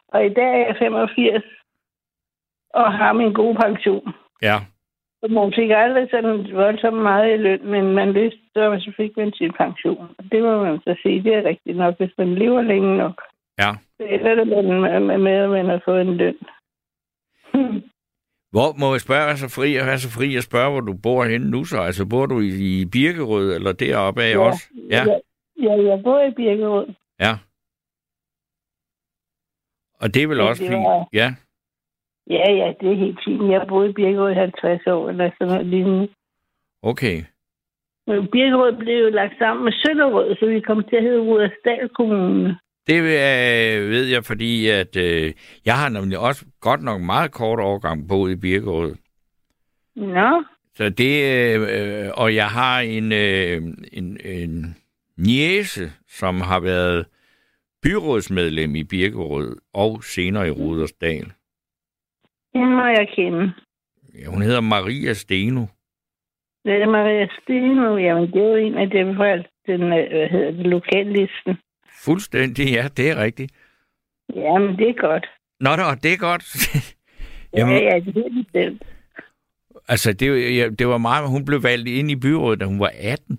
[0.08, 1.44] Og i dag er jeg 85,
[2.80, 4.06] og har min gode pension.
[4.42, 4.56] Ja.
[5.22, 9.32] Og man fik aldrig sådan voldsomt meget i løn, men man vidste, så fik man
[9.32, 10.06] sin pension.
[10.18, 13.22] Og det må man så sige, det er rigtigt nok, hvis man lever længe nok.
[13.58, 13.70] Ja.
[13.96, 16.38] Så er det med, med, at man har fået en løn.
[18.54, 20.94] Hvor må jeg spørge, er så fri, at være så fri at spørge, hvor du
[21.02, 21.78] bor henne nu så?
[21.80, 24.68] Altså, bor du i, i Birkerød, eller deroppe af ja, også?
[24.90, 25.04] Ja.
[25.06, 25.16] ja.
[25.62, 26.86] Ja, jeg bor i Birkerød.
[27.20, 27.32] Ja.
[30.00, 30.74] Og det er vel ja, også fint?
[30.74, 31.08] Var...
[31.12, 31.34] Ja.
[32.30, 33.50] Ja, ja, det er helt fint.
[33.50, 36.08] Jeg boet i Birkerød i 50 år, eller sådan noget lignende.
[36.82, 37.16] Okay.
[38.06, 41.88] Men Birkerød blev jo lagt sammen med Sønderrød, så vi kom til at hedde Rudersdal
[41.88, 42.58] Kommune.
[42.86, 45.32] Det øh, ved jeg, fordi at øh,
[45.64, 48.94] jeg har nemlig også godt nok meget kort overgang boet i Birkerød.
[49.96, 50.44] Nå.
[50.74, 51.14] Så det,
[51.56, 53.62] øh, og jeg har en, øh,
[53.92, 54.76] en, en
[55.16, 57.06] niese, som har været
[57.82, 61.32] byrådsmedlem i Birkerød og senere i Rudersdal.
[62.56, 63.52] Hende må jeg kende.
[64.18, 65.60] Ja, hun hedder Maria Steno.
[66.64, 67.96] Det er Maria Steno.
[67.96, 71.52] Jamen, det er jo en af dem fra den, øh, hvad hedder det, lokallisten.
[72.04, 73.52] Fuldstændig, ja, det er rigtigt.
[74.34, 75.26] Jamen, det er godt.
[75.60, 76.44] Nå, da, det er godt.
[77.56, 78.82] Jamen- Ja, ja, det er bestemt.
[79.88, 81.30] Altså, det, ja, det var meget...
[81.30, 83.38] Hun blev valgt ind i byrådet, da hun var 18.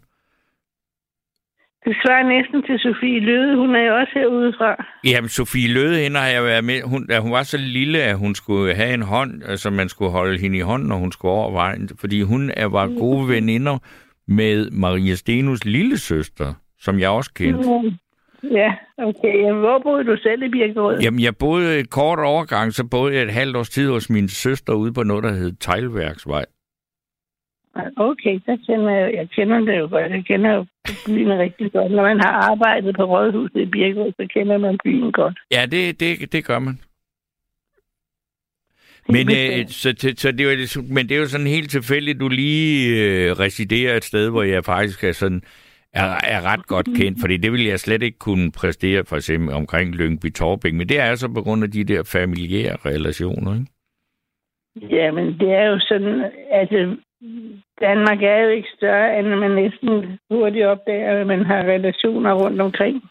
[1.87, 3.57] Det svarer næsten til Sofie Løde.
[3.57, 4.85] Hun er jo også herude fra.
[5.03, 6.81] Jamen, Sofie Løde, hende har jeg været med.
[6.81, 10.11] Hun, da hun var så lille, at hun skulle have en hånd, altså man skulle
[10.11, 11.89] holde hende i hånden, når hun skulle over vejen.
[11.99, 13.77] Fordi hun er, var gode veninder
[14.27, 17.69] med Maria Stenus lille søster, som jeg også kendte.
[18.43, 19.33] Ja, okay.
[19.43, 20.99] Jamen, hvor boede du selv i Birkerød?
[20.99, 24.27] Jamen, jeg boede et kort overgang, så boede jeg et halvt års tid hos min
[24.27, 26.45] søster ude på noget, der hed Tejlværksvej.
[27.97, 30.11] Okay, så kender jeg, jeg kender det jo godt.
[30.11, 30.65] Jeg kender jo
[31.05, 31.91] byen rigtig godt.
[31.91, 35.39] Når man har arbejdet på Rådhuset i Birkerød, så kender man byen godt.
[35.51, 36.79] Ja, det, det, det gør man.
[39.09, 42.19] Men, øh, så, så, så det er jo, men det er jo sådan helt tilfældigt,
[42.19, 45.41] du lige øh, residerer et sted, hvor jeg faktisk er sådan
[45.93, 49.55] er, er ret godt kendt, fordi det ville jeg slet ikke kunne præstere for eksempel
[49.55, 53.67] omkring Lyngby Torbæk, men det er altså på grund af de der familiære relationer, ikke?
[54.95, 56.97] Ja, men det er jo sådan, altså
[57.81, 62.61] Danmark er jo ikke større, end man næsten hurtigt opdager, at man har relationer rundt
[62.61, 63.03] omkring.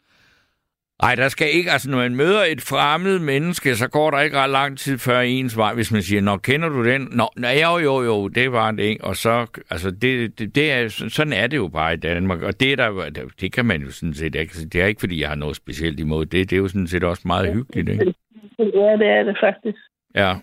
[1.02, 4.36] Nej, der skal ikke, altså når man møder et fremmed menneske, så går der ikke
[4.36, 7.08] ret lang tid før ens vej, hvis man siger, nå, kender du den?
[7.12, 9.04] Nå, nå jo, jo, jo, det var det, ikke?
[9.04, 12.60] Og så, altså, det, det, det er, sådan er det jo bare i Danmark, og
[12.60, 15.36] det, der, det kan man jo sådan set ikke, det er ikke, fordi jeg har
[15.36, 18.14] noget specielt imod det, det er jo sådan set også meget hyggeligt, ikke?
[18.58, 19.78] Ja, det er det faktisk.
[20.14, 20.34] Ja,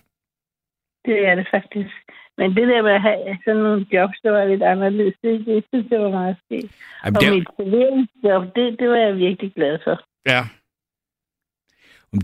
[1.04, 2.03] Det er det faktisk.
[2.38, 5.64] Men det der med at have sådan nogle jobs, der var lidt anderledes, det, det
[5.72, 6.72] synes jeg var meget skægt.
[7.04, 9.96] Jamen, Og det, mit serveringsjob, det, det var jeg virkelig glad for.
[10.26, 10.42] ja.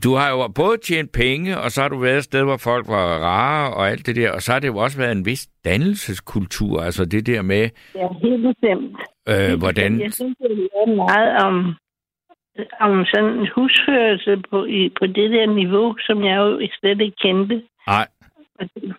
[0.04, 2.88] Du har jo både tjent penge, og så har du været et sted, hvor folk
[2.88, 5.48] var rare og alt det der, og så har det jo også været en vis
[5.64, 8.96] dannelseskultur, altså det der med, Ja, helt bestemt.
[9.28, 10.00] øh, hvordan...
[10.00, 11.74] Jeg synes, det er meget om,
[12.80, 17.16] om sådan en husførelse på, i, på det der niveau, som jeg jo slet ikke
[17.20, 17.62] kendte.
[17.86, 18.06] Nej,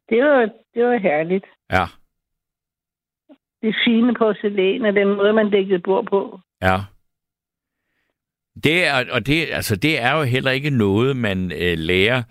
[0.10, 1.46] det, var, det var herligt.
[1.72, 1.86] ja,
[3.62, 6.40] Det fine porcelæn og den måde, man dækkede bord på.
[6.62, 6.78] ja.
[8.64, 12.24] Det er, og det, altså, det er jo heller ikke noget, man øh, lærer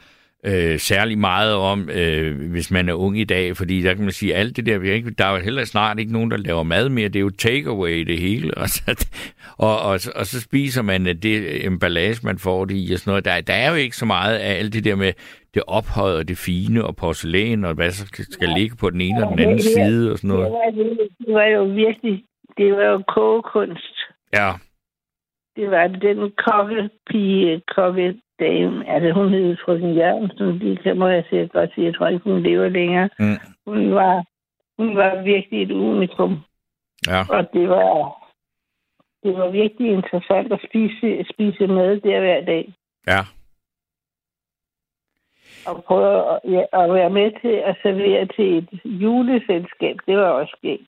[0.45, 4.13] øh, særlig meget om, øh, hvis man er ung i dag, fordi der kan man
[4.13, 6.63] sige, alt det der, vi ikke, der er jo heller snart ikke nogen, der laver
[6.63, 9.07] mad mere, det er jo takeaway det hele, og så,
[9.59, 13.11] og, og, og så spiser man af det emballage, man får det i, og sådan
[13.11, 13.25] noget.
[13.25, 15.13] Der, der er jo ikke så meget af alt det der med
[15.55, 19.25] det ophøjet og det fine, og porcelæn, og hvad så skal, ligge på den ene
[19.27, 20.53] og den anden side, og sådan Det noget.
[20.53, 20.71] var,
[21.27, 22.25] det var jo virkelig,
[22.57, 23.97] det var jo kogekunst.
[24.33, 24.51] Ja,
[25.57, 26.03] Det var det.
[26.03, 31.87] Den kokkepige, kokkedame, altså hun hed frøken Jørgensen, det kan må jeg sikkert godt sige,
[31.87, 33.09] jeg tror ikke, hun lever længere.
[33.19, 33.39] Mm.
[33.67, 34.25] Hun var,
[34.79, 36.39] hun var virkelig et unikum,
[37.09, 37.91] ja, og det var,
[39.23, 42.75] det var virkelig interessant at spise, spise med der hver dag.
[43.07, 43.21] ja.
[45.67, 50.31] Og prøve at, ja, at være med til at servere til et juleselskab, det var
[50.41, 50.87] også skægt.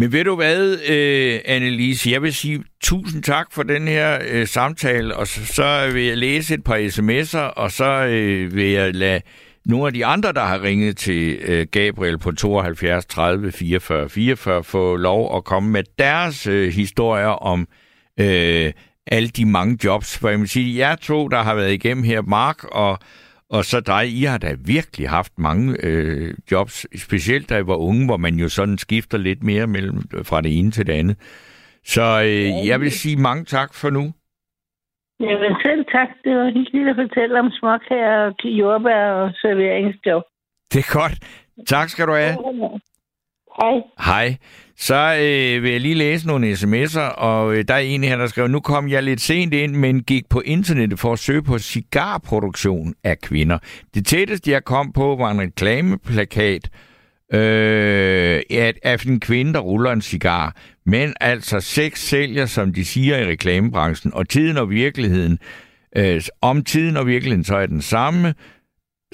[0.00, 4.46] Men ved du hvad, øh, Annelise, jeg vil sige tusind tak for den her øh,
[4.46, 8.94] samtale, og så, så vil jeg læse et par sms'er, og så øh, vil jeg
[8.94, 9.20] lade
[9.64, 14.64] nogle af de andre, der har ringet til øh, Gabriel på 72 30 44 44,
[14.64, 17.68] få lov at komme med deres øh, historier om
[18.20, 18.72] øh,
[19.12, 20.18] alle de mange jobs.
[20.18, 22.98] For jeg vil sige, jer to, der har været igennem her, Mark og
[23.50, 27.76] og så dig, I har da virkelig haft mange øh, jobs, specielt da I var
[27.76, 31.16] unge, hvor man jo sådan skifter lidt mere mellem fra det ene til det andet.
[31.84, 34.12] Så øh, jeg vil sige mange tak for nu.
[35.20, 36.08] Jamen selv tak.
[36.24, 40.22] Det var hyggeligt at fortælle om småkager og jordbær og serveringsjob.
[40.72, 41.14] Det er godt.
[41.66, 42.34] Tak skal du have.
[43.60, 43.82] Hej.
[43.98, 44.36] Hej.
[44.76, 48.26] Så øh, vil jeg lige læse nogle sms'er, og øh, der er en her, der
[48.26, 51.58] skriver, nu kom jeg lidt sent ind, men gik på internettet for at søge på
[51.58, 53.58] cigarproduktion af kvinder.
[53.94, 56.70] Det tætteste, jeg kom på, var en reklameplakat
[57.32, 60.56] øh, af, af en kvinde, der ruller en cigar.
[60.86, 65.38] Men altså sex sælger, som de siger i reklamebranchen, og tiden og virkeligheden,
[65.96, 68.34] øh, om tiden og virkeligheden, så er den samme.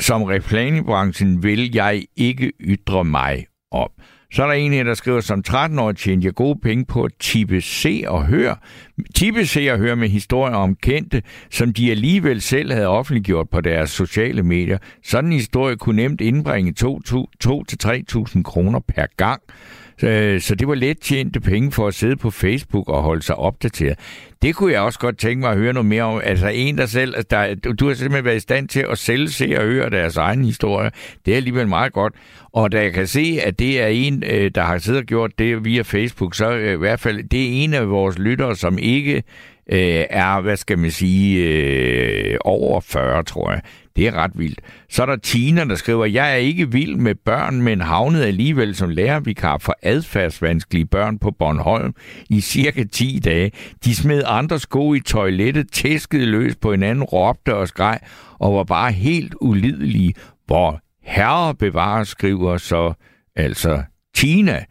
[0.01, 3.91] Som reklamebranchen vil jeg ikke ytre mig om.
[4.35, 7.13] Så er der en her, der skriver, som 13-årig tjente jeg gode penge på at
[7.21, 8.57] tippe se og høre.
[9.15, 13.61] Tippe se og høre med historier om kendte, som de alligevel selv havde offentliggjort på
[13.61, 14.79] deres sociale medier.
[15.05, 19.43] Sådan en historie kunne nemt indbringe 2-3.000 kroner per gang.
[19.99, 23.23] Så, øh, så det var let tjente penge for at sidde på Facebook og holde
[23.23, 23.99] sig opdateret.
[24.43, 26.21] Det kunne jeg også godt tænke mig at høre noget mere om.
[26.25, 27.15] Altså en, der selv...
[27.31, 30.17] Der, du, du har simpelthen været i stand til at selv se og høre deres
[30.17, 30.91] egen historie.
[31.27, 32.15] Det er alligevel meget godt.
[32.53, 35.39] Og da jeg kan se, at det er en, øh, der har siddet og gjort
[35.39, 38.79] det via Facebook, så øh, i hvert fald, det er en af vores lyttere, som
[38.79, 39.23] ikke
[39.73, 43.61] øh, er, hvad skal man sige, øh, over 40, tror jeg.
[43.97, 44.61] Det er ret vildt.
[44.89, 48.75] Så er der Tina, der skriver, jeg er ikke vild med børn, men havnede alligevel
[48.75, 51.95] som lærervikar for adfærdsvanskelige børn på Bornholm
[52.31, 53.53] i cirka 10 dage.
[53.85, 57.99] De smed andre sko i toilettet, tæskede løs på hinanden, råbte og skreg,
[58.39, 60.15] og var bare helt ulidelige.
[60.47, 62.93] Hvor herre bevarer, skriver så
[63.37, 63.83] altså
[64.15, 64.65] Tina.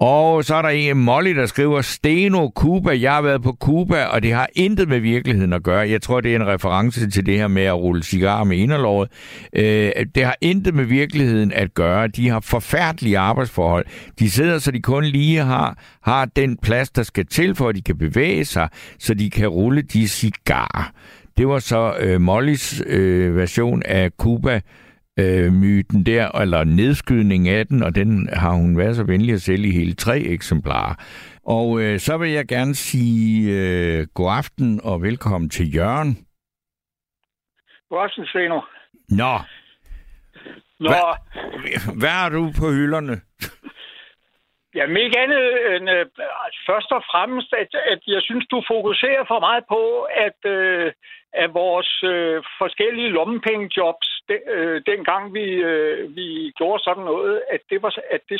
[0.00, 4.04] Og så er der en Molly, der skriver, Steno, Cuba, jeg har været på Cuba,
[4.04, 5.90] og det har intet med virkeligheden at gøre.
[5.90, 9.08] Jeg tror, det er en reference til det her med at rulle cigarer med inderlåret.
[9.52, 12.08] Øh, det har intet med virkeligheden at gøre.
[12.08, 13.86] De har forfærdelige arbejdsforhold.
[14.18, 17.74] De sidder, så de kun lige har, har den plads, der skal til, for at
[17.74, 20.92] de kan bevæge sig, så de kan rulle de cigarer.
[21.38, 24.60] Det var så øh, Mollys øh, version af Cuba
[25.20, 29.42] øh, myten der, eller nedskydning af den, og den har hun været så venlig at
[29.42, 30.94] sælge i hele tre eksemplarer.
[31.46, 36.18] Og øh, så vil jeg gerne sige øh, god aften og velkommen til Jørgen.
[37.88, 38.60] God aften, Sveno.
[39.08, 39.38] Nå,
[40.80, 41.96] Nå, Hvad?
[41.98, 43.20] hvad har du på hylderne?
[44.74, 45.44] Jamen ikke andet
[45.74, 46.06] end øh,
[46.68, 49.82] først og fremmest, at, at jeg synes, du fokuserer for meget på,
[50.26, 50.92] at, øh,
[51.42, 57.60] at vores øh, forskellige lommepengejobs, de, øh, dengang vi, øh, vi gjorde sådan noget, at
[57.70, 58.38] det, var, at det,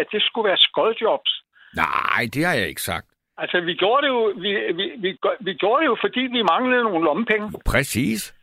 [0.00, 1.32] at det skulle være skodjobs.
[1.76, 3.06] Nej, det har jeg ikke sagt.
[3.38, 5.10] Altså, vi gjorde det jo, vi, vi, vi,
[5.40, 7.52] vi gjorde det jo fordi vi manglede nogle lommepenge.
[7.66, 8.34] Præcis.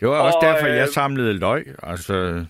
[0.00, 1.64] Det var også Og, derfor, jeg øh, samlede løg.
[1.82, 2.46] Altså,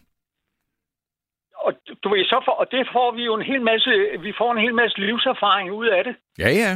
[1.66, 3.90] Og du ved, så for, og det får vi jo en hel masse,
[4.26, 6.14] vi får en hel masse livserfaring ud af det.
[6.38, 6.72] ja, ja.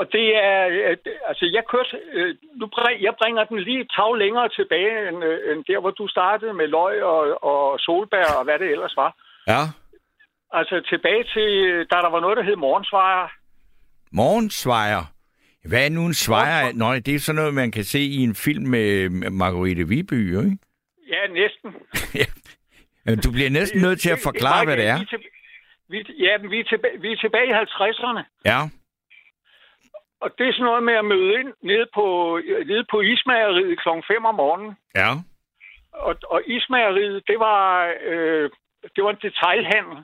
[0.00, 0.96] Og det er, øh,
[1.30, 5.24] altså jeg kørte, øh, nu bring, jeg bringer den lige et tag længere tilbage, end,
[5.24, 8.96] øh, end der, hvor du startede med løg og, og solbær og hvad det ellers
[8.96, 9.10] var.
[9.46, 9.62] Ja.
[10.52, 11.50] Altså tilbage til,
[11.90, 13.28] da der var noget, der hed morgensvarer.
[14.12, 15.02] Morgensvejer.
[15.68, 16.72] Hvad er nu en svejer?
[16.72, 20.58] Nå, det er sådan noget, man kan se i en film med Marguerite Viby, ikke?
[21.08, 21.74] Ja, næsten.
[23.08, 24.98] Men Du bliver næsten nødt til at forklare, hvad det er.
[25.90, 28.22] Vi er ja, men vi er, tilbage, vi er tilbage i 50'erne.
[28.50, 28.60] Ja.
[30.22, 32.06] Og det er sådan noget med at møde ind nede på,
[32.72, 33.88] nede på ismageriet kl.
[34.06, 34.72] 5 om morgenen.
[35.00, 35.10] Ja.
[35.92, 37.62] Og, og ismageriet, det var,
[38.10, 38.50] øh,
[38.94, 39.98] det var en detailhandel.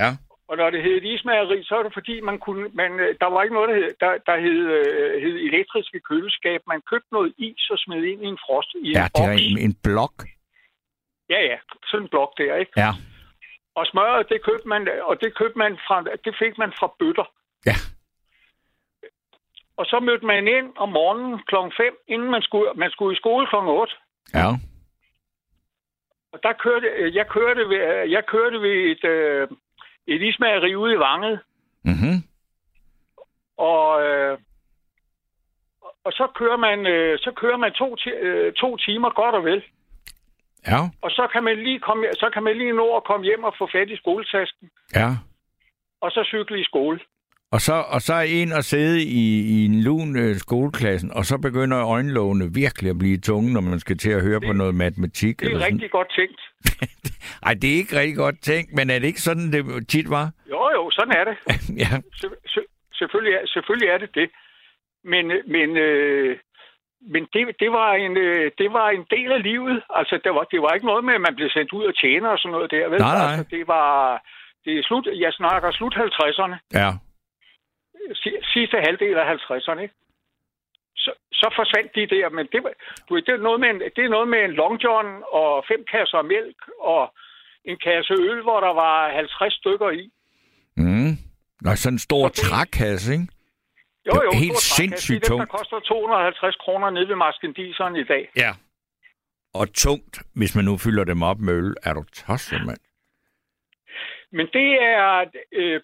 [0.00, 0.10] Ja.
[0.48, 3.28] Og når det hed et ismageri, så er det fordi, man kunne, man, øh, der
[3.32, 6.60] var ikke noget, der hed, der, der hed, øh, hed elektriske køleskab.
[6.72, 9.36] Man købte noget is og smed ind i en frost i Ja, en det er
[9.50, 10.16] en, en blok.
[11.30, 12.72] Ja, ja, sådan en blok der, ikke?
[12.76, 12.90] Ja.
[13.74, 17.24] Og smøret, det købte man, og det købte man fra, det fik man fra bøtter.
[17.66, 17.74] Ja.
[19.76, 23.20] Og så mødte man ind om morgenen klokken 5, inden man skulle, man skulle i
[23.20, 23.94] skole klokken 8.
[24.34, 24.46] Ja.
[26.32, 27.78] Og der kørte, øh, jeg kørte ved,
[28.16, 29.48] jeg kørte ved et, øh,
[30.06, 31.40] et ismageri ude i Vanget,
[31.84, 32.14] Mhm.
[33.56, 34.38] og, øh,
[36.04, 39.44] og så kører man, øh, så kører man to, ti- øh, to timer godt og
[39.44, 39.62] vel.
[40.72, 40.80] Ja.
[41.02, 43.54] Og så kan man lige komme, så kan man lige nå at komme hjem og
[43.58, 45.10] få fat i skoletasken, Ja.
[46.00, 46.98] og så cykle i skole.
[47.52, 51.24] Og så, og så er en at sidde i, i en lun øh, skoleklassen, og
[51.24, 54.74] så begynder øjenlågene virkelig at blive tunge, når man skal til at høre på noget
[54.74, 55.40] matematik.
[55.40, 55.74] Det er eller sådan.
[55.74, 56.40] rigtig godt tænkt.
[57.46, 60.30] Ej, det er ikke rigtig godt tænkt, men er det ikke sådan, det tit var?
[60.50, 61.36] Jo, jo, sådan er det.
[61.84, 61.92] ja.
[62.14, 64.30] Selv- selvfølgelig, er, selvfølgelig er det det.
[65.04, 66.36] Men, øh, men, øh,
[67.00, 69.82] men det, det, var en, øh, det var en del af livet.
[69.90, 72.30] Altså, det var, det var ikke noget med, at man blev sendt ud og tjene
[72.30, 72.88] og sådan noget der.
[72.88, 73.00] Vel?
[73.00, 73.26] Nej, nej.
[73.26, 74.22] Altså, det var...
[74.64, 76.56] Det er slut, jeg snakker slut 50'erne.
[76.80, 76.90] Ja.
[78.22, 79.94] si- sidste halvdel af 50'erne, ikke?
[80.96, 82.72] Så, så forsvandt de der, men det, var,
[83.08, 85.84] du det, er noget med en, det er noget med en long john og fem
[85.92, 87.14] kasser mælk og
[87.64, 90.10] en kasse øl, hvor der var 50 stykker i.
[90.76, 91.12] Mm.
[91.60, 93.26] Nå, sådan en stor Så trækasse, ikke?
[94.08, 95.48] Jo, Det er jo, helt sindssygt det tungt.
[95.48, 98.30] koster 250 kroner nede ved Maskendiseren i dag.
[98.36, 98.52] Ja.
[99.54, 101.74] Og tungt, hvis man nu fylder dem op med øl.
[101.82, 102.80] Er du tosset, mand?
[104.32, 105.24] Men det er...
[105.52, 105.80] Øh,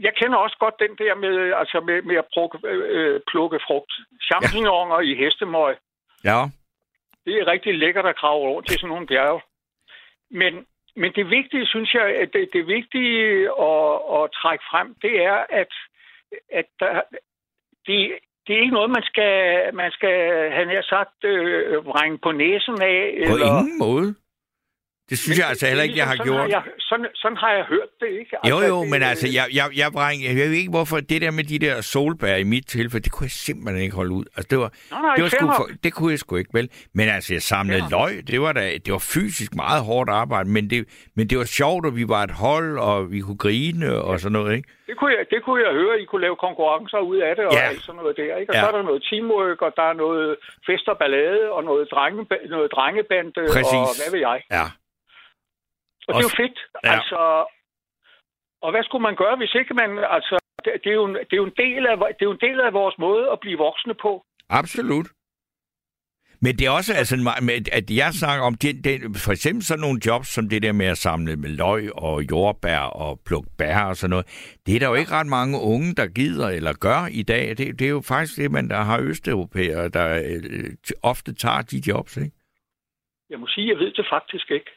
[0.00, 3.92] jeg kender også godt den der med, altså med, med at plukke, øh, plukke frugt.
[4.28, 5.08] Champignoner ja.
[5.10, 5.76] i hestemøg.
[6.24, 6.38] Ja.
[7.24, 9.40] Det er rigtig lækkert at grave rundt til sådan nogle bjerge.
[10.30, 10.66] Men,
[10.96, 13.20] men det vigtige, synes jeg, at det, det vigtige
[13.70, 15.72] at, at trække frem, det er, at,
[16.52, 17.02] at der,
[17.86, 17.98] det,
[18.46, 19.30] det er ikke noget, man skal,
[19.74, 20.16] man skal
[20.56, 22.98] have nær sagt, øh, vrænge på næsen af.
[23.28, 24.14] På eller, ingen måde.
[25.10, 26.40] Det synes jeg altså heller ikke, jeg har sådan gjort.
[26.40, 28.30] Har jeg, sådan, sådan har jeg hørt det, ikke?
[28.50, 31.18] Jo, Altså, jo, det- men altså, jeg, jeg, jeg, bræng, jeg ved ikke, hvorfor det
[31.24, 34.24] der med de der solbær i mit tilfælde, det kunne jeg simpelthen ikke holde ud.
[34.36, 35.56] Altså, det var, Nej, nej, det, var sgu nok.
[35.56, 36.68] for, det kunne jeg sgu ikke, vel?
[36.98, 40.48] Men altså, jeg samlede Fair løg, det var, da, det var fysisk meget hårdt arbejde,
[40.56, 40.78] men det,
[41.16, 44.32] men det var sjovt, og vi var et hold, og vi kunne grine og sådan
[44.38, 44.68] noget, ikke?
[44.90, 47.52] Det kunne, jeg, det kunne jeg høre, I kunne lave konkurrencer ud af det, og
[47.52, 47.68] Ja.
[47.68, 48.32] alt sådan noget der.
[48.40, 48.50] Ikke?
[48.52, 48.60] Og Ja.
[48.62, 50.36] så er der noget teamwork, og der er noget
[50.66, 52.20] fest og ballade, og noget, drenge,
[52.56, 53.86] noget drengebande, Præcis.
[53.90, 54.38] og hvad ved jeg.
[54.58, 54.66] Ja.
[56.06, 56.58] Og det er jo Også- fedt.
[56.84, 56.92] Ja.
[56.94, 57.18] Altså,
[58.64, 59.90] og hvad skulle man gøre, hvis ikke man...
[60.16, 60.34] Altså,
[60.64, 62.44] det, det, er jo, en- det, er jo en del af, det er jo en
[62.48, 64.12] del af vores måde at blive voksne på.
[64.48, 65.06] Absolut.
[66.40, 67.14] Men det er også, altså,
[67.72, 70.86] at jeg snakker om, den, den, for eksempel sådan nogle jobs, som det der med
[70.86, 74.26] at samle med løg og jordbær og plukke bær og sådan noget,
[74.66, 77.48] det er der jo ikke ret mange unge, der gider eller gør i dag.
[77.48, 80.70] Det, det er jo faktisk det, man der har østeuropæere, der øh,
[81.02, 82.36] ofte tager de jobs, ikke?
[83.30, 84.70] Jeg må sige, jeg ved det faktisk ikke.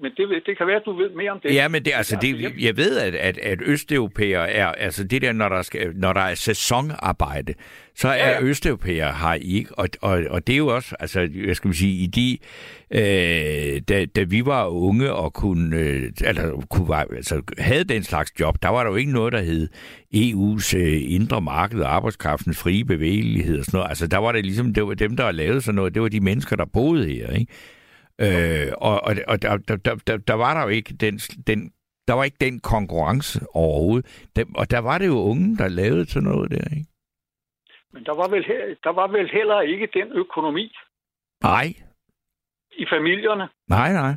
[0.00, 1.54] Men det, det kan være, at du ved mere om det.
[1.54, 5.22] Ja, men det, altså, det, jeg- jeg ved, at, at, at østeuropæere er, altså det
[5.22, 7.54] der, når der, skal, når der er sæsonarbejde,
[7.94, 11.28] så er Ja, ja, østeuropæere her ikke, og, og, og det er jo også, altså,
[11.46, 12.38] jeg skal sige, i de,
[12.90, 18.32] øh, da, da vi var unge og kunne, øh, altså, kunne, altså, havde den slags
[18.40, 19.68] job, der var der jo ikke noget, der hed
[20.14, 23.88] EU's øh, indre marked og arbejdskraftens frie bevægelighed og sådan noget.
[23.90, 26.20] Altså, der var det ligesom, det var dem, der lavede sådan noget, det var de
[26.20, 27.52] mennesker, der boede her, ikke?
[28.20, 31.72] Øh, og og, og der, der, der, der, var der jo ikke den, den
[32.08, 34.28] der var ikke den konkurrence overhovedet.
[34.36, 36.86] Der, og der var det jo unge, der lavede sådan noget der, ikke?
[37.92, 38.44] Men der var, vel,
[38.84, 40.72] der var vel heller ikke den økonomi
[41.42, 41.66] Nej,
[42.72, 43.48] i familierne.
[43.68, 44.14] nej, nej.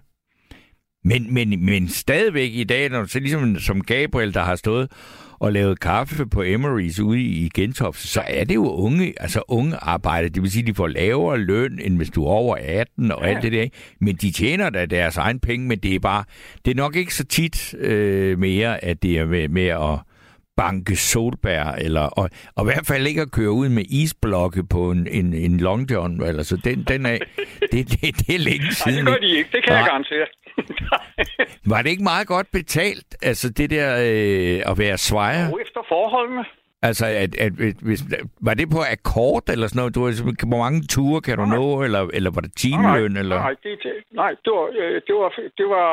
[1.04, 4.91] Men, men, men stadigvæk i dag, når så ligesom som Gabriel, der har stået
[5.40, 9.76] og lavet kaffe på Emery's ude i Gentofte, så er det jo unge, altså unge
[9.76, 10.30] arbejde.
[10.30, 13.30] Det vil sige, de får lavere løn, end hvis du er over 18 og Ja.
[13.30, 13.62] alt det der.
[13.62, 13.76] ikke?
[14.02, 16.24] Men de tjener da deres egen penge, men det er bare,
[16.66, 20.00] det er nok ikke så tit øh, mere, at det er med, med at
[20.62, 24.91] banke solbær, eller, og, og i hvert fald ikke at køre ud med isblokke på
[24.91, 26.24] en, en, en long john.
[26.24, 27.18] Altså, den, den er,
[27.72, 29.05] det, det, det er længe Nej, siden.
[29.05, 29.49] det gør de ikke.
[29.53, 29.89] Det kan jeg Nej.
[29.89, 30.28] garantere.
[31.72, 35.51] Var det ikke meget godt betalt, altså det der øh, at være svejer?
[35.53, 36.45] Og efter forholdene.
[36.82, 37.53] Altså, at, at,
[37.88, 38.01] hvis,
[38.41, 39.95] var det på akkord eller sådan noget?
[39.95, 40.01] Du,
[40.51, 41.55] hvor mange ture kan du Nej.
[41.57, 43.18] nå, eller, eller var det Nej, timeløn?
[43.18, 43.36] Eller?
[43.36, 45.89] nej, det, det, nej det, var, øh, det var, det var,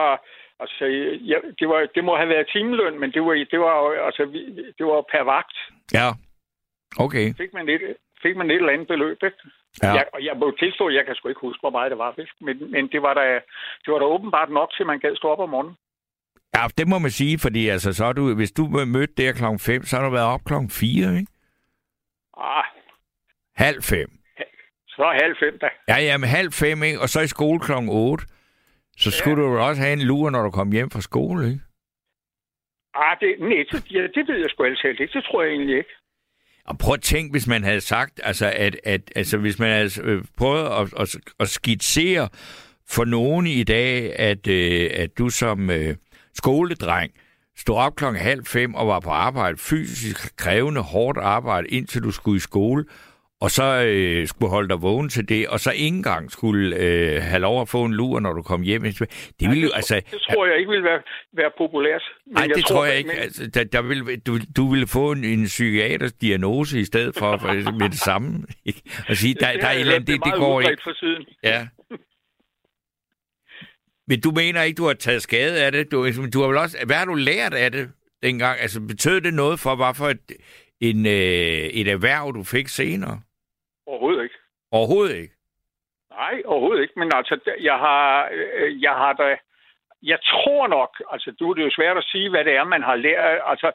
[0.60, 0.84] altså,
[1.32, 3.74] ja, det, var, det må have været timeløn, men det var, det var,
[4.08, 4.22] altså,
[4.78, 5.56] det var per vagt.
[5.92, 6.08] Ja,
[7.04, 7.34] okay.
[7.34, 9.36] Fik man et, fik man et eller andet beløb, ikke?
[9.82, 9.92] Ja.
[9.92, 12.70] Jeg, og jeg må tilstå, jeg kan sgu ikke huske, hvor meget det var, men,
[12.70, 13.26] men det var da,
[13.84, 15.76] det var da åbenbart nok til, man gad stå op om morgenen.
[16.56, 19.82] Ja, det må man sige, fordi altså, så du, hvis du mødte der klokken 5,
[19.82, 21.32] så har du været op klokken 4, ikke?
[22.36, 22.64] Ah,
[23.56, 24.10] Halv 5.
[24.88, 25.68] så halv fem da.
[25.88, 27.00] Ja, ja, men halv 5, ikke?
[27.00, 28.24] Og så i skole klokken 8.
[28.96, 31.60] Så skulle du jo også have en lur, når du kom hjem fra skole, ikke?
[32.94, 35.12] Ah, det, nej, det, ja, det ved jeg sgu ellers ikke.
[35.12, 35.90] Det tror jeg egentlig ikke.
[36.66, 39.90] Og prøv at tænke, hvis man havde sagt, altså, at, at altså, hvis man havde
[40.02, 42.28] øh, prøvet at, at, at skitsere
[42.88, 45.96] for nogen i dag, at, øh, at du som øh,
[46.34, 47.12] skoledreng
[47.56, 52.10] stod op klokken halv fem og var på arbejde, fysisk krævende, hårdt arbejde, indtil du
[52.10, 52.84] skulle i skole,
[53.40, 57.22] og så øh, skulle holde dig vågen til det, og så ikke engang skulle øh,
[57.22, 58.82] have lov at få en lur, når du kom hjem.
[58.82, 59.08] Det
[59.40, 59.94] ville jo, altså...
[60.10, 61.02] Det tror jeg ikke vil være,
[61.36, 62.02] være populært.
[62.26, 63.08] Nej, det tror jeg ikke.
[63.08, 67.14] Men, Altså, der, der vil, du, du ville få en, en psykiatrisk diagnose i stedet
[67.18, 68.46] for, for med det samme.
[68.64, 68.82] ikke?
[69.08, 70.82] Og sige, der, det der er et jeg eller andet, det, det går ikke.
[70.84, 71.24] For siden.
[71.42, 71.66] Ja.
[74.08, 75.92] Men du mener ikke, du har taget skade af det?
[75.92, 77.90] Du, du har vel også, hvad har du lært af det
[78.22, 78.60] dengang?
[78.60, 80.32] Altså, betød det noget for, hvad for et,
[80.80, 83.20] en, øh, et erhverv, du fik senere?
[83.86, 84.38] Overhovedet ikke.
[84.72, 85.34] Overhovedet ikke.
[86.10, 86.98] Nej, overhovedet ikke.
[87.00, 89.36] Men altså, jeg har, øh, jeg har da...
[90.02, 92.82] Jeg tror nok, altså du det er jo svært at sige, hvad det er, man
[92.82, 93.72] har lært, altså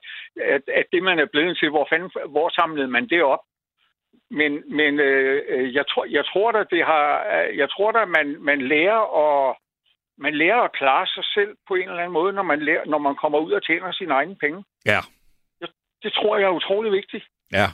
[0.56, 3.40] at, at det, man er blevet til, hvor, fanden, hvor samlede man det op?
[4.32, 8.06] Men, men øh, øh, jeg tror, jeg tror da, det har, øh, jeg tror da,
[8.06, 9.56] man, man lærer at,
[10.18, 12.98] man lærer at klare sig selv på en eller anden måde, når man, lærer, når
[12.98, 14.64] man kommer ud og tjener sine egne penge.
[14.86, 15.00] Ja.
[16.04, 17.26] Det tror jeg er utrolig vigtigt.
[17.52, 17.68] Ja.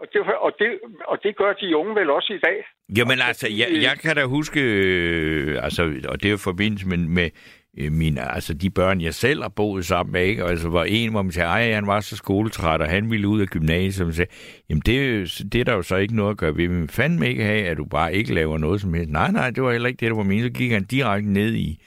[0.00, 0.68] Og det, og, det,
[1.06, 2.64] og det gør de unge vel også i dag.
[2.96, 6.98] Jamen altså, jeg, jeg kan da huske, øh, altså, og det er jo forbindelse med,
[6.98, 7.30] med
[7.78, 10.44] øh, mine, altså de børn, jeg selv har boet sammen med, ikke?
[10.44, 13.28] Og altså, hvor en, hvor man siger, ej, han var så skoletræt, og han ville
[13.28, 14.30] ud af gymnasiet, og sagde,
[14.68, 14.98] jamen det,
[15.52, 17.76] det er der jo så ikke noget at gøre ved, men fandme ikke have, at
[17.76, 19.10] du bare ikke laver noget som helst.
[19.10, 20.54] Nej, nej, det var heller ikke det, der var meningen.
[20.54, 21.82] Så gik han direkte ned i,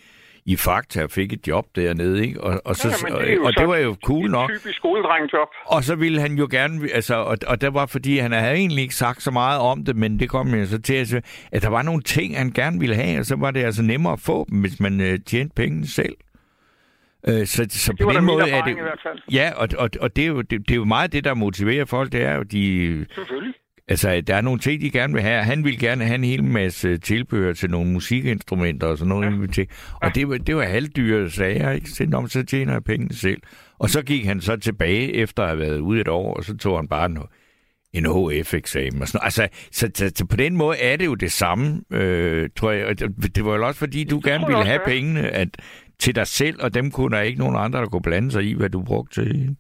[0.46, 2.42] i Fakta og fik et job dernede, ikke?
[2.42, 4.50] Og, og, så, Ja, og, det og så det var jo cool nok.
[4.50, 5.48] typisk skoledrengjob.
[5.66, 8.82] Og så ville han jo gerne, altså, og, og det var fordi, han havde egentlig
[8.82, 11.14] ikke sagt så meget om det, men det kom jo så til, at,
[11.52, 14.14] at der var nogle ting, han gerne ville have, og så var det altså nemmere
[14.14, 16.16] at få dem, hvis man øh, tjente pengene selv.
[17.28, 18.78] Øh, så, så Det på den måde er det...
[19.32, 21.86] Ja, og, og, og det, er jo, det, det er jo meget det, der motiverer
[21.86, 23.54] folk, det er jo, de, Selvfølgelig.
[23.88, 25.44] Altså, der er nogle ting, de gerne vil have.
[25.44, 29.42] Han ville gerne have en hel masse tilbehør til nogle musikinstrumenter og sådan noget.
[29.42, 29.48] Ja.
[29.48, 29.68] Til.
[30.02, 31.90] Og det var, det var halvdyre sager, ikke?
[31.90, 33.42] Så, men så tjener jeg pengene selv.
[33.80, 36.58] Og så gik han så tilbage efter at have været ude et år, og så
[36.58, 37.18] tog han bare en,
[37.94, 39.02] en HF-eksamen.
[39.02, 39.26] Og sådan noget.
[39.26, 42.86] Altså, så, så, så, på den måde er det jo det samme, øh, tror jeg.
[42.86, 43.00] Og
[43.36, 45.50] det var jo også fordi, du gerne ville have pengene at,
[46.00, 48.54] til dig selv, og dem kunne der ikke nogen andre, der kunne blande sig i,
[48.54, 49.56] hvad du brugte til.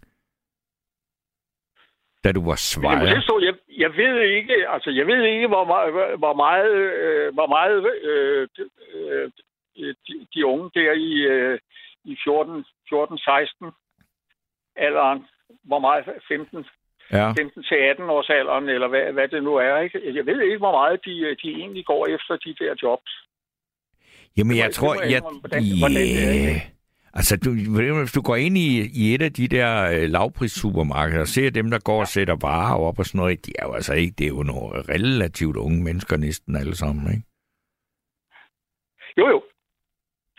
[2.23, 3.05] Da du var jeg svejer.
[3.05, 7.77] jeg, jeg ved ikke, altså jeg ved ikke, hvor meget, hvor meget, øh, hvor meget
[8.09, 8.47] øh,
[8.95, 9.31] øh,
[10.07, 11.59] de, de unge der i, øh,
[12.03, 13.71] i 14, 14, 16
[14.75, 15.25] alderen,
[15.63, 16.65] hvor meget 15,
[17.11, 17.31] Ja.
[17.31, 19.77] 15 til 18 års alderen, eller hvad, hvad det nu er.
[19.79, 20.15] Ikke?
[20.15, 23.11] Jeg ved ikke, hvor meget de, de egentlig går efter de der jobs.
[24.37, 25.17] Jamen, jeg det tror, jeg jeg...
[25.17, 25.63] indrømme, hvordan-
[27.13, 27.53] Altså, du,
[27.99, 31.71] hvis du går ind i, i et af de der øh, lavprissupermarkeder og ser dem,
[31.71, 34.23] der går og sætter varer op og sådan noget, de er jo altså ikke, det
[34.23, 37.23] er jo nogle relativt unge mennesker næsten alle sammen, ikke?
[39.17, 39.43] Jo, jo.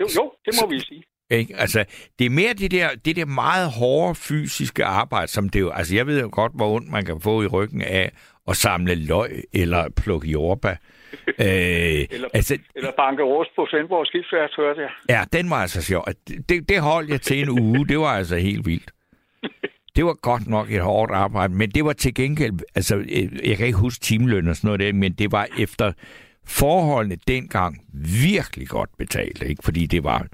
[0.01, 1.05] Jo, jo det må vi sige.
[1.31, 1.57] Ikke?
[1.57, 1.85] Altså,
[2.19, 5.71] det er mere det der, det der meget hårde fysiske arbejde, som det jo...
[5.71, 8.13] Altså, jeg ved jo godt, hvor ondt man kan få i ryggen af
[8.49, 10.75] at samle løg eller plukke jordbær.
[11.39, 11.47] Øh,
[12.11, 14.91] Eller, altså, eller banke rust på Svendborg Skibsværft, hørte jeg.
[15.09, 16.05] Ja, den var altså sjov.
[16.29, 17.89] Det, det, det holdt jeg til en uge.
[17.89, 18.91] Det var altså helt vildt.
[19.97, 23.57] Det var godt nok et hårdt arbejde, men det var til gengæld, altså, øh, jeg
[23.57, 25.93] kan ikke huske timeløn og sådan noget der, men det var efter
[26.47, 27.77] forholdene dengang
[28.23, 29.63] virkelig godt betalt, ikke?
[29.65, 30.27] Fordi det var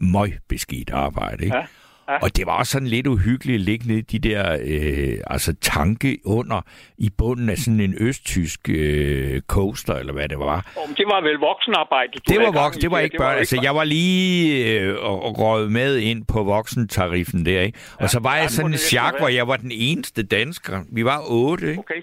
[0.00, 1.56] møgbeskidt arbejde, ikke?
[1.56, 1.66] Ja,
[2.12, 2.18] ja.
[2.22, 5.54] Og det var også sådan lidt uhyggeligt at ligge nede i de der øh, altså
[5.60, 6.60] tanke under
[6.98, 10.72] i bunden af sådan en østtysk øh, coaster, eller hvad det var.
[10.88, 12.12] Om det var vel voksenarbejde?
[12.12, 13.38] du Det var voksen, det var ikke børn.
[13.38, 14.94] Altså, jeg var lige øh,
[15.40, 17.78] røget med ind på voksentariffen der, ikke?
[18.00, 20.22] Og så var ja, jeg det sådan en det chak, hvor jeg var den eneste
[20.22, 20.84] dansker.
[20.92, 21.80] Vi var otte, ikke?
[21.80, 22.02] Okay.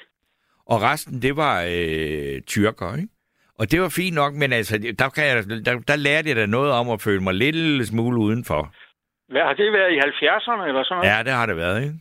[0.66, 3.08] Og resten, det var øh, tyrker, ikke?
[3.60, 6.46] Og det var fint nok, men altså, der, kan jeg, der, der lærte jeg da
[6.46, 8.74] noget om at føle mig lidt smule udenfor.
[9.28, 11.18] Hvad har det været i 70'erne eller sådan noget?
[11.18, 11.96] Ja, det har det været, ikke?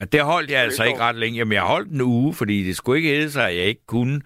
[0.00, 1.38] Og det holdt jeg altså ikke ret længe.
[1.38, 4.20] Jamen, jeg holdt en uge, fordi det skulle ikke hedde sig, at jeg ikke kunne.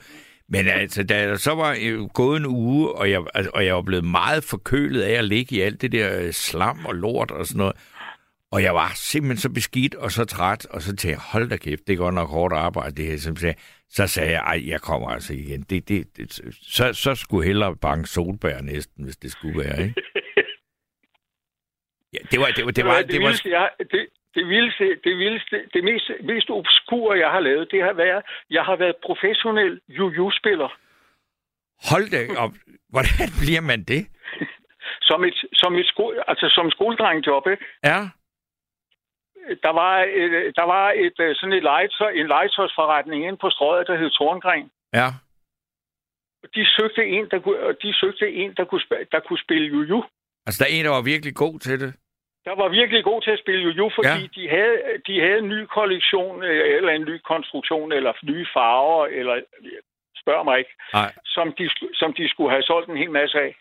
[0.48, 3.74] Men altså, da der så var øh, gået en uge, og jeg, altså, og jeg
[3.74, 7.30] var blevet meget forkølet af at ligge i alt det der øh, slam og lort
[7.30, 7.76] og sådan noget.
[8.52, 11.56] Og jeg var simpelthen så beskidt og så træt, og så tænkte jeg, hold da
[11.56, 13.18] kæft, det er godt nok hårdt arbejde, det her.
[13.18, 13.54] Som sagde.
[13.90, 15.62] Så sagde jeg, ej, jeg kommer altså igen.
[15.62, 19.94] Det, det, det, så, så skulle hellere banke solbær næsten, hvis det skulle være, ikke?
[22.16, 24.02] Ja, det var, det var, det var, det, det var, vildeste, jeg, det,
[24.36, 28.64] det vildeste, det vildeste, det mest, mest obskure, jeg har lavet, det har været, jeg
[28.64, 30.70] har været professionel juju-spiller.
[31.90, 32.54] Hold da op.
[32.94, 34.02] Hvordan bliver man det?
[35.08, 37.64] Som et, som et sko, altså som skoledrengjob, ikke?
[37.84, 38.00] Ja.
[39.62, 43.86] Der var, et, der var et, øh, sådan et legetøj, en legetøjsforretning inde på strøget,
[43.86, 44.70] der hed Torngren.
[44.94, 45.08] Ja.
[46.54, 48.80] De søgte en, der kunne, de søgte en, der kunne,
[49.12, 50.04] der kunne spille juju.
[50.46, 51.94] Altså, der er en, der var virkelig god til det.
[52.46, 54.28] Der var virkelig god til at spille juju, fordi Ja.
[54.36, 59.06] de, havde, de havde en ny kollektion, øh, eller en ny konstruktion, eller nye farver,
[59.06, 59.34] eller
[60.22, 61.12] spørg mig ikke, Nej.
[61.24, 63.56] som de, som de skulle have solgt en hel masse af.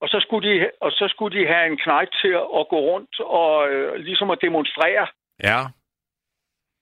[0.00, 3.20] Og så skulle de, og så skulle de have en knægt til at gå rundt
[3.20, 5.06] og øh, ligesom at demonstrere,
[5.42, 5.58] Ja.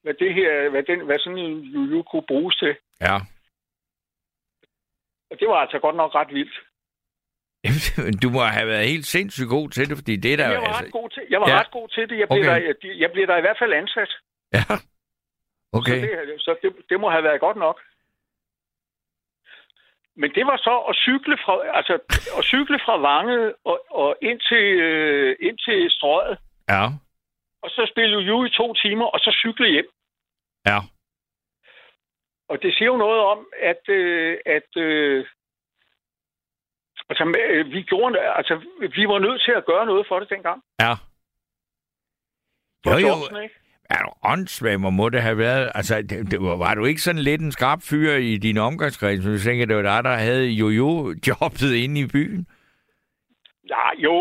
[0.02, 2.76] hvad, det her, hvad, den, hvad sådan en juju kunne bruges til.
[3.00, 3.16] Ja.
[5.30, 6.60] Og det var altså godt nok ret vildt.
[8.22, 10.50] Du må have været helt sindssygt god til det, fordi det er der...
[10.50, 10.84] Jeg var, altså...
[10.84, 11.58] ret, god til, jeg var Ja.
[11.60, 12.18] ret god til det.
[12.18, 12.74] Jeg blev, Okay.
[12.82, 14.10] der, jeg blev der i hvert fald ansat.
[14.56, 14.64] Ja.
[15.72, 16.00] Okay.
[16.00, 17.80] Så, det, så det, det må have været godt nok.
[20.16, 21.94] Men det var så at cykle fra, altså,
[22.38, 26.38] at cykle fra Vange og, og ind, til, øh, ind til strøget,
[26.68, 26.84] Ja.
[27.62, 29.88] og så spille juju i to timer, og så cykle hjem.
[30.66, 30.78] Ja.
[32.48, 35.26] Og det siger jo noget om, at, øh, at øh,
[37.12, 38.54] altså, øh, vi, gjorde, altså,
[38.96, 40.58] vi var nødt til at gøre noget for det dengang.
[40.84, 40.92] Ja.
[42.86, 43.08] Jo, jo.
[43.08, 43.56] jobsene, ikke?
[43.90, 45.72] Er du åndssvag, hvor må det have været?
[45.74, 49.24] Altså, det, det, var, du ikke sådan lidt en skarp fyr i din omgangskreds?
[49.24, 52.46] Du tænker, det var dig, der havde jojo-jobbet inde i byen?
[53.74, 54.14] Ja, jo,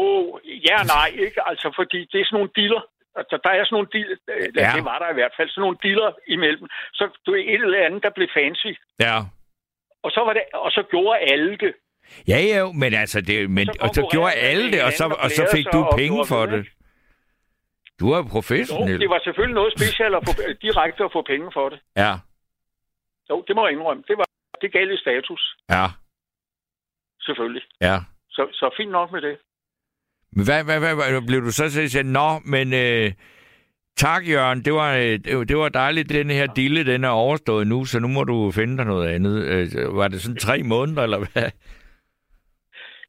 [0.70, 1.48] ja nej, ikke?
[1.50, 2.82] Altså, fordi det er sådan nogle dealer.
[3.16, 4.16] Altså, der er sådan nogle dealer,
[4.56, 4.70] Ja.
[4.70, 4.72] ja.
[4.76, 6.68] det var der i hvert fald, sådan nogle dealer imellem.
[6.94, 8.72] Så du er et eller andet, der blev fancy.
[9.06, 9.16] Ja.
[10.04, 11.74] Og så, var det, og så gjorde alle det.
[12.28, 15.32] Ja, ja, men altså, det, men, Så og så gjorde alle det, og så, og
[15.32, 16.68] så fik du penge for det.
[18.00, 19.00] Du er Jo, professionel.
[19.00, 21.80] det var selvfølgelig noget specielt at få, direkte at få penge for det.
[21.98, 22.14] Ja,
[23.30, 24.04] Jo, det må jeg indrømme.
[24.08, 24.26] Det var
[24.62, 25.86] det gav lidt status, ja,
[27.22, 27.64] selvfølgelig.
[27.82, 27.98] ja.
[28.30, 29.38] Så, så fint nok med det.
[30.32, 33.12] Men hvad, hvad, hvad, hvad blev du så til at sige, nå, men øh,
[33.98, 37.10] tak Jørgen, det var, øh, det var- det var dejligt, den her dille, den er
[37.10, 39.44] overstået nu, så nu må du finde dig noget andet.
[39.44, 41.52] Øh, var det sådan tre måneder, eller hvad?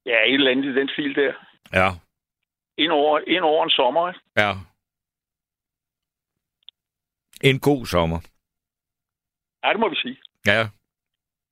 [0.06, 1.32] Ja, et eller andet i den stil der.
[1.72, 1.90] Ja,
[2.78, 4.08] Ind over, ind over en sommer.
[4.08, 4.20] ikke?
[4.36, 4.52] ja.
[7.50, 8.20] En god sommer.
[9.64, 10.16] Ja, det må vi sige.
[10.46, 10.68] Ja.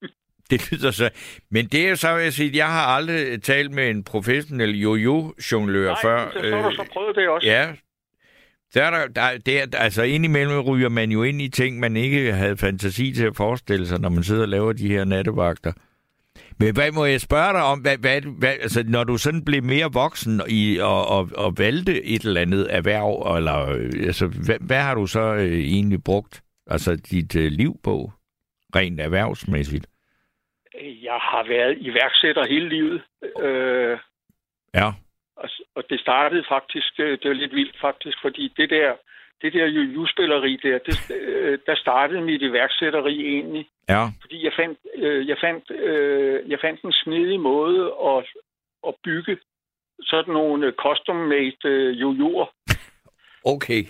[0.51, 1.11] Det lyder så.
[1.51, 5.87] Men det er så, vil jeg sige, jeg har aldrig talt med en professionel jojo-jonglør
[5.93, 6.31] Nej, før.
[6.31, 7.47] så, så har du så prøvet det også.
[7.49, 7.75] Ja.
[8.75, 11.97] Der er der, der, det er, altså indimellem ryger man jo ind i ting, man
[11.97, 15.73] ikke havde fantasi til at forestille sig, når man sidder og laver de her nattevagter.
[16.61, 19.63] Men hvad må jeg spørge dig om, hvad, hvad, hvad, altså, når du sådan blev
[19.63, 24.59] mere voksen i, og, og, og valgte et eller andet erhverv, eller, øh, altså, hvad,
[24.67, 28.11] hvad har du så øh, egentlig brugt altså, dit øh, liv på,
[28.77, 29.87] rent erhvervsmæssigt?
[31.09, 33.03] Jeg har været iværksætter hele livet.
[33.43, 33.99] Øh,
[34.75, 34.89] Ja,
[35.37, 38.93] og, og det startede faktisk, øh, det var lidt vildt faktisk, fordi det der,
[39.43, 43.69] det der jujuspilleri der, det, øh, der startede mit iværksætteri egentlig.
[43.89, 48.27] ja, Fordi jeg fandt, øh, jeg fandt, øh, jeg fandt en smidig måde at,
[48.89, 49.39] at bygge
[50.03, 52.47] sådan nogle øh, custom-made øh, jojoer.
[53.45, 53.85] okay.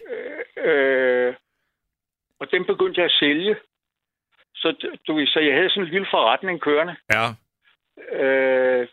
[0.56, 1.34] Øh,
[2.40, 3.56] og dem begyndte jeg at sælge.
[4.54, 4.68] Så,
[5.06, 6.96] du, så jeg havde sådan en lille forretning kørende.
[7.12, 7.26] Ja,
[8.12, 8.88] Øh,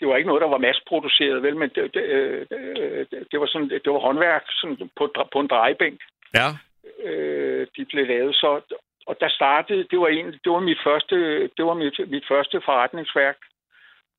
[0.00, 2.46] det var ikke noget, der var masseproduceret, vel, men det, det, øh,
[3.10, 6.00] det, det var sådan, det var håndværk sådan på, på en drejebænk.
[6.34, 6.48] ja,
[7.04, 8.60] Øh, de blev lavet så
[9.08, 11.16] og der startede, det var en, det var mit første,
[11.56, 13.36] det var mit, mit første forretningsværk.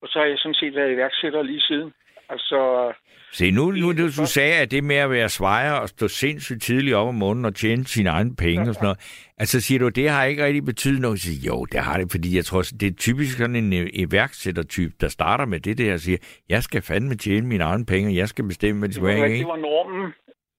[0.02, 1.94] Og så har jeg sådan set været iværksætter lige siden.
[2.30, 2.92] Altså,
[3.32, 6.62] Se, nu, nu du, du sagde, at det med at være svejer og stå sindssygt
[6.62, 9.00] tidligt op om morgenen og tjene sine egne penge og sådan noget.
[9.38, 11.22] Altså siger du, det har ikke rigtig betydet noget?
[11.22, 14.94] Så, jo, det har det, fordi jeg tror, det er typisk sådan en øh, iværksættertype,
[15.02, 16.18] der starter med det der og siger,
[16.50, 19.30] jeg skal fandme tjene mine egne penge, og jeg skal bestemme, hvad de skal have,
[19.30, 20.14] det var normen.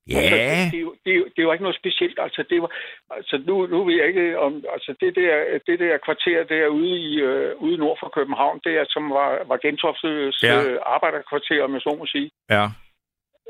[0.08, 2.18] Ja, Altså, det, det, det, det var ikke noget specielt.
[2.18, 2.70] Altså, det var,
[3.10, 4.64] altså nu, nu ved jeg ikke om...
[4.72, 8.84] Altså, det der, det der kvarter derude i, øh, ude nord for København, det er,
[8.88, 10.62] som var, var Gentoftes Ja.
[10.62, 12.30] øh, arbejderkvarter, om jeg så må sige.
[12.50, 12.64] ja,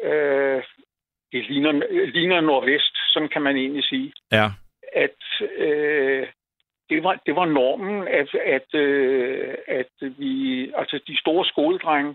[0.03, 0.63] Øh,
[1.33, 1.73] det ligner,
[2.07, 4.13] ligner nordvest, sådan kan man egentlig sige.
[4.33, 4.47] ja,
[4.93, 5.21] At
[5.59, 6.27] øh,
[6.91, 10.73] det, var, det var normen, at, at, øh, at vi...
[10.77, 12.15] Altså, de store skoledrenge,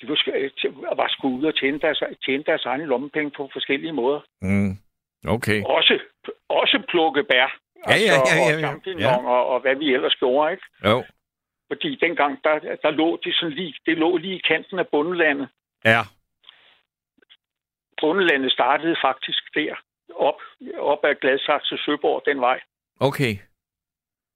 [0.00, 3.92] de var, sk- var skulle ud og tjene deres, tjene deres egne lommepenge på forskellige
[3.92, 4.20] måder.
[4.40, 4.72] mm,
[5.28, 5.62] okay.
[5.64, 5.98] Også,
[6.48, 7.58] også plukke bær.
[7.88, 9.16] Ja, ja, ja, ja, Og ja.
[9.16, 10.64] og, og hvad vi ellers gjorde, ikke?
[10.84, 11.04] Jo,
[11.68, 15.48] Fordi dengang, der, der lå det sådan lige, det lå lige i kanten af bundelandet.
[15.84, 16.00] ja,
[18.00, 19.74] Bundelandet startede faktisk der,
[20.14, 20.40] op,
[20.78, 22.60] op ad Gladsaxe Søborg, den vej.
[23.00, 23.34] okay.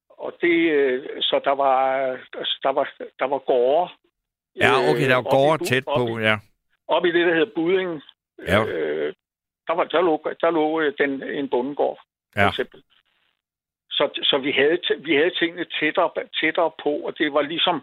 [0.09, 1.77] Og det, øh, så der var,
[2.63, 3.91] der var, der var gårde.
[4.57, 6.37] Ja, okay, der var øh, gårde Bu- tæt på, i- ja.
[6.89, 8.03] Op i det, der hedder Buding.
[8.47, 8.65] Ja.
[8.67, 9.15] Øh,
[9.67, 11.99] der, var, der lå, der lå øh, den, en bondegård,
[12.35, 12.49] for Ja.
[12.49, 12.83] eksempel.
[13.91, 17.83] Så, så vi, havde, vi havde tingene tættere, tættere på, og det var ligesom...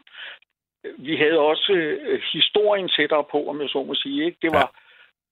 [0.97, 4.25] Vi havde også øh, historien tættere på, om jeg så må sige.
[4.25, 4.37] Ikke?
[4.41, 4.59] Det var...
[4.59, 4.79] Ja.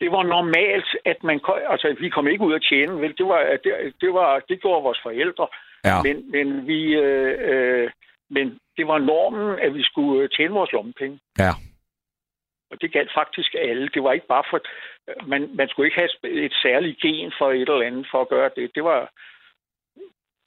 [0.02, 3.18] Det var normalt, at man kom, altså vi kom ikke ud at tjene, vel?
[3.18, 5.48] Det var, det, det var, det gjorde vores forældre.
[5.86, 7.92] Ja, Men, men, vi, øh, øh,
[8.36, 8.46] men
[8.78, 11.20] det var normen, at vi skulle øh, tjene vores lommepenge.
[11.40, 11.52] ja,
[12.72, 13.90] Og det galt faktisk alle.
[13.94, 14.60] Det var ikke bare for...
[15.28, 18.50] Man, man skulle ikke have et særligt gen for et eller andet for at gøre
[18.56, 18.72] det.
[18.76, 19.12] Det var...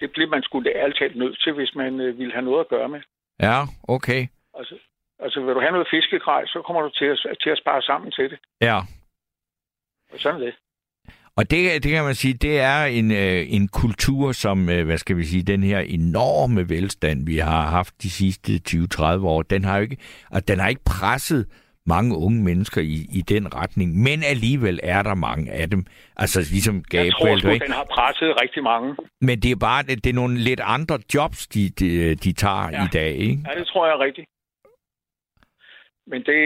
[0.01, 2.69] Det blev man skulle ærligt talt nødt til, hvis man øh, ville have noget at
[2.69, 3.01] gøre med.
[3.41, 3.59] ja,
[3.89, 4.23] okay.
[4.59, 4.75] Altså,
[5.19, 8.11] altså vil du have noget fiskegrej, så kommer du til at, til at spare sammen
[8.11, 8.39] til det.
[8.61, 8.79] Ja,
[10.13, 10.55] Og sådan det.
[11.39, 14.99] Og det, det kan man sige, det er en, øh, en kultur, som, øh, hvad
[14.99, 19.65] skal vi sige, den her enorme velstand, vi har haft de sidste 20-30 år, den
[19.65, 19.97] har jo ikke,
[20.31, 21.47] og den har ikke presset
[21.87, 25.87] mange unge mennesker i, i den retning, men alligevel er der mange af dem.
[26.17, 28.97] Altså ligesom Jeg Gabriel, tror sgu, den har presset rigtig mange.
[29.21, 32.69] men det er bare det, det er nogle lidt andre jobs, de, de, de tager.
[32.73, 32.85] Ja.
[32.85, 33.43] i dag, ikke?
[33.49, 34.27] Ja, det tror jeg er rigtigt.
[36.07, 36.41] Men det...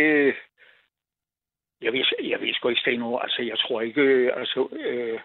[1.82, 3.16] Jeg ved, jeg ved sgu ikke, Steno.
[3.16, 4.00] Altså, jeg tror ikke...
[4.00, 5.18] Øh, altså, øh,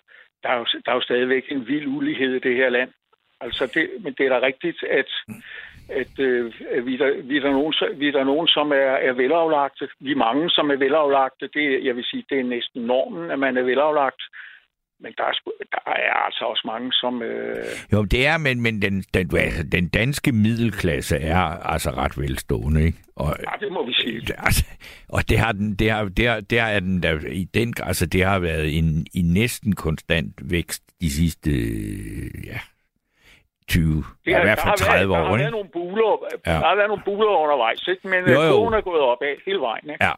[0.44, 2.92] der, er jo, der er jo stadigvæk en vild ulighed i det her land.
[3.42, 5.10] Altså, det, men det er da rigtigt, at,
[5.90, 9.14] at, øh, at vi, der, vi, der nogen, vi er der nogen, som er, er
[9.14, 9.90] velaflagte.
[10.00, 11.48] Vi er mange, som er velaflagte.
[11.54, 14.22] Det, jeg vil sige, det er næsten normen, at man er velaflagt
[15.06, 15.34] men der er,
[15.76, 17.22] der er altså også mange, som...
[17.22, 17.66] Øh...
[17.94, 21.44] Jo, det er, men, men den, den, altså, den danske middelklasse er
[21.74, 22.98] altså ret velstående, ikke?
[23.16, 24.34] Og, ja, det må vi sige.
[24.38, 24.66] Altså,
[25.10, 28.06] og det har den, det har, det har, det er den der, i den, altså
[28.06, 31.52] det har været en, i næsten konstant vækst de sidste,
[32.52, 32.60] ja,
[33.70, 35.16] 20, det har, i hvert fald 30 været, år.
[35.16, 36.12] Der har været nogle buler,
[36.48, 36.52] ja.
[36.52, 38.08] der har været nogle buler undervejs, ikke?
[38.08, 38.64] men jo, jo.
[38.66, 39.90] er gået opad hele vejen.
[39.90, 40.06] Ikke?
[40.06, 40.14] Ja.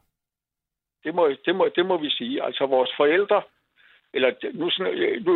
[1.03, 2.43] Det må, det, må, det må vi sige.
[2.43, 3.41] Altså vores forældre,
[4.17, 4.65] eller nu,
[5.27, 5.33] nu,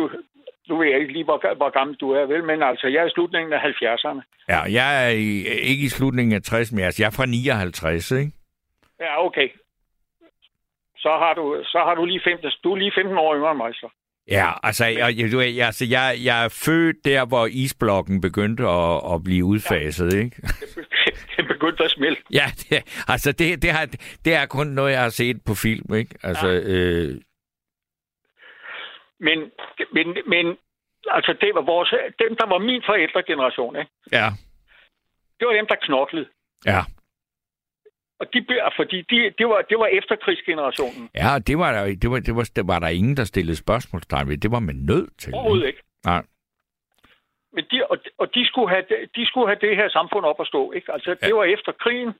[0.68, 3.06] nu ved jeg ikke lige, hvor, hvor gammel du er, vel, men altså, jeg er
[3.06, 4.22] i slutningen af 70'erne.
[4.52, 5.30] Ja, jeg er i,
[5.70, 8.32] ikke i slutningen af 60, men altså, jeg er fra 59, ikke?
[9.00, 9.48] Ja, okay.
[11.04, 13.58] Så har du, så har du lige 15, du er lige 15 år yngre end
[13.58, 13.88] mig, så.
[14.28, 19.22] Ja, altså, jeg, jeg, altså jeg, jeg er født der, hvor isblokken begyndte at, at
[19.24, 20.18] blive udfaset, ja.
[20.18, 20.36] ikke?
[21.36, 22.22] det begyndte at smelte.
[22.32, 23.88] Ja, det, altså det, det, har,
[24.24, 26.14] det er kun noget, jeg har set på film, ikke?
[26.22, 26.60] Altså, ja.
[26.60, 27.20] øh,
[29.26, 29.38] men,
[29.96, 30.46] men, men
[31.16, 31.90] altså, det var vores,
[32.22, 33.90] dem, der var min forældregeneration, ikke?
[34.12, 34.28] Ja.
[35.38, 36.28] Det var dem, der knoklede.
[36.66, 36.80] Ja.
[38.20, 38.46] Og de,
[38.76, 41.10] fordi de, det, var, det var efterkrigsgenerationen.
[41.14, 44.28] Ja, det var, der, det, var, det, var, det var der ingen, der stillede spørgsmålstegn
[44.28, 44.36] ved.
[44.38, 45.34] Det var man nødt til.
[45.34, 45.82] Overhovedet ikke.
[46.04, 46.22] Nej.
[47.52, 48.84] Men de, og, og de, skulle have,
[49.16, 50.72] de skulle have det her samfund op at stå.
[50.72, 50.92] Ikke?
[50.92, 51.26] Altså, ja.
[51.26, 52.12] det var efter krigen.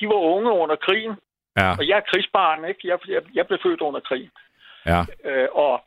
[0.00, 1.14] De var unge under krigen.
[1.56, 1.70] Ja.
[1.78, 2.64] Og jeg er krigsbarn.
[2.64, 2.88] Ikke?
[2.88, 4.30] Jeg, jeg, jeg blev født under krigen.
[4.86, 5.00] Ja.
[5.24, 5.84] Øh, og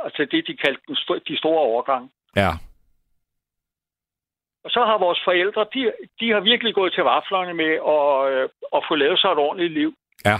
[0.00, 0.96] altså det, de kaldte den,
[1.28, 2.12] de store overgang.
[2.36, 2.50] Ja.
[4.64, 8.48] Og så har vores forældre, de, de har virkelig gået til vaflerne med at, øh,
[8.76, 9.94] at få lavet sig et ordentligt liv.
[10.24, 10.36] Ja.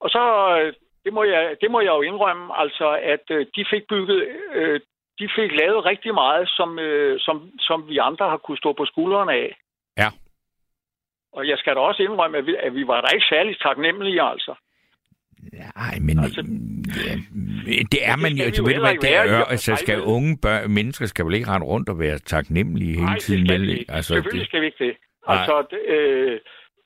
[0.00, 0.22] Og så,
[0.58, 0.72] øh,
[1.04, 4.80] det må jeg, det må jeg jo indrømme, altså, at øh, de fik bygget, øh,
[5.18, 8.84] de fik lavet rigtig meget, som, øh, som, som vi andre har kunne stå på
[8.86, 9.56] skuldrene af.
[9.98, 10.08] Ja.
[11.32, 14.22] Og jeg skal da også indrømme, at vi, at vi var da ikke særlig taknemmelige,
[14.22, 14.54] altså.
[15.52, 16.40] Nej, men altså,
[17.06, 18.44] ja, det er man jo.
[18.56, 19.44] Du ved, hvad det er.
[19.44, 23.18] Altså, skal unge børn, mennesker skal vel ikke rende rundt og være taknemmelige hele Nej,
[23.18, 23.44] tiden?
[23.44, 23.84] Nej?
[23.88, 24.48] Altså, selvfølgelig det...
[24.48, 24.96] skal vi ikke det.
[25.26, 26.40] Altså, det, øh,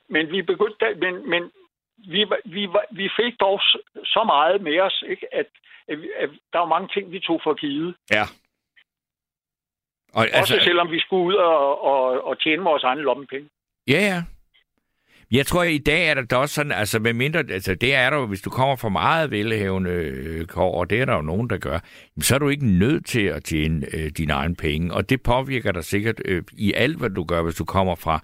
[0.09, 1.51] men vi begyndte, men, men
[1.97, 3.59] vi, vi, vi fik dog
[4.03, 5.47] så meget med os, ikke, at,
[5.87, 7.95] at, at der var mange ting, vi tog for givet.
[8.11, 8.23] Ja.
[10.13, 13.49] Og, Også altså, selvom vi skulle ud og, og, og tjene vores egen lommepenge.
[13.87, 14.23] Ja, ja.
[15.31, 18.09] Jeg tror, at i dag er der også sådan, altså med mindre, altså det er
[18.09, 21.21] der jo, hvis du kommer fra meget velhævende øh, kår, og det er der jo
[21.21, 21.79] nogen, der gør,
[22.21, 25.71] så er du ikke nødt til at tjene øh, dine egne penge, og det påvirker
[25.71, 28.23] dig sikkert øh, i alt, hvad du gør, hvis du kommer fra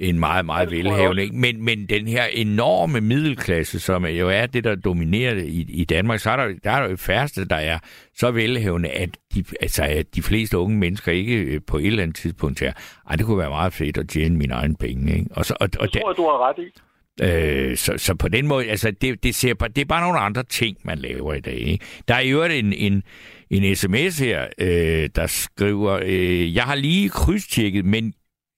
[0.00, 1.28] en meget, meget velhævende.
[1.32, 6.20] Men, men den her enorme middelklasse, som jo er det, der dominerer i, i Danmark,
[6.20, 7.78] så er der, der er jo færreste, der er
[8.14, 12.02] så velhævende, at de, altså, at de fleste unge mennesker ikke øh, på et eller
[12.02, 12.72] andet tidspunkt siger,
[13.10, 15.14] at det kunne være meget fedt at tjene mine egne penge.
[15.14, 15.26] Ikke?
[15.30, 16.80] Og så, og, og det tror jeg, du har ret i.
[17.22, 20.42] Øh, så, så på den måde, altså det, det, ser, det er bare nogle andre
[20.42, 21.58] ting, man laver i dag.
[21.58, 21.84] Ikke?
[22.08, 23.02] Der er i øvrigt en, en,
[23.50, 28.12] en sms her, øh, der skriver, øh, jeg har lige krydstjekket, men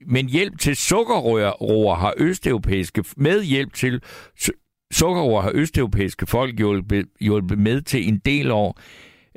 [0.07, 4.01] men hjælp til sukkerroer har østeuropæiske, med hjælp til
[4.93, 8.81] sukkerroer har østeuropæiske folk hjulpet, hjulpet med til en del år.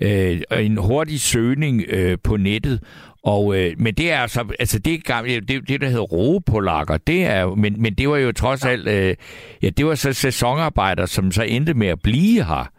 [0.02, 2.84] Øh, en hurtig søgning øh, på nettet.
[3.24, 5.08] Og, øh, men det er altså, altså det,
[5.48, 9.16] det, det der hedder roepolakker, det er men, men det var jo trods alt, øh,
[9.62, 12.72] ja, det var så sæsonarbejder, som så endte med at blive her.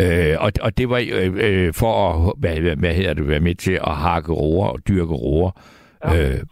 [0.00, 3.54] Øh, og, og det var øh, øh, for at, hvad, hvad hedder det, være med
[3.54, 5.83] til at hakke roer og dyrke roer øh,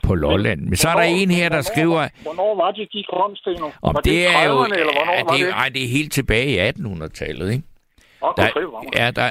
[0.03, 0.61] på Lolland.
[0.61, 2.09] Men så er der en her, der skriver...
[2.23, 3.67] Hvornår var det, de kom, Steno?
[3.83, 4.65] Om var det, det er jo...
[4.65, 5.53] eller hvornår var det, det?
[5.55, 7.65] Ej, det er helt tilbage i 1800-tallet, ikke?
[8.21, 9.31] Okay, der, ja, der,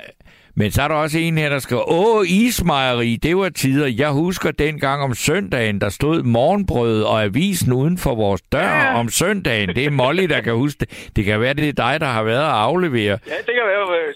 [0.56, 3.88] men så er der også en her, der skriver, Åh, ismejeri, det var tider.
[3.88, 9.00] Jeg husker dengang om søndagen, der stod morgenbrød og avisen uden for vores dør ja.
[9.00, 9.70] om søndagen.
[9.70, 11.12] Det er Molly, der kan huske det.
[11.16, 13.20] Det kan være, det er dig, der har været at aflevere.
[13.28, 14.14] Ja, det kan være,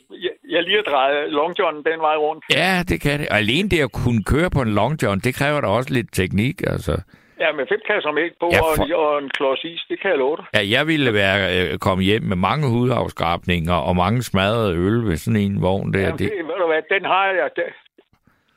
[0.55, 2.43] jeg, lige har drejet Long John den vej rundt.
[2.59, 3.27] Ja, det kan det.
[3.29, 6.13] Og alene det at kunne køre på en Long John, det kræver da også lidt
[6.13, 6.93] teknik, altså.
[7.39, 8.95] Ja, med fem kasser mælk på ja, for...
[8.95, 10.45] og, en klods is, det kan jeg love dig.
[10.53, 15.17] Ja, jeg ville være øh, komme hjem med mange hudafskrabninger og mange smadrede øl ved
[15.17, 15.99] sådan en vogn der.
[15.99, 17.63] Ja, det, det, ved du hvad, den har jeg, det,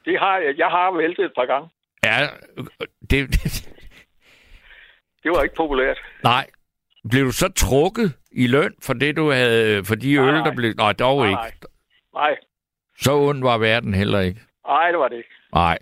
[0.05, 1.68] det har jeg, jeg har væltet et par gange.
[2.05, 2.16] Ja,
[3.11, 3.18] det...
[5.22, 5.99] det var ikke populært.
[6.24, 6.46] Nej.
[7.11, 10.55] Blev du så trukket i løn for det, du havde, for de nej, øl, der
[10.57, 10.74] blev...
[10.76, 11.66] Nej, dog nej, ikke.
[12.18, 12.34] Nej.
[13.00, 14.40] Så ond var verden heller ikke.
[14.66, 15.28] Nej, det var det ikke.
[15.54, 15.78] Nej.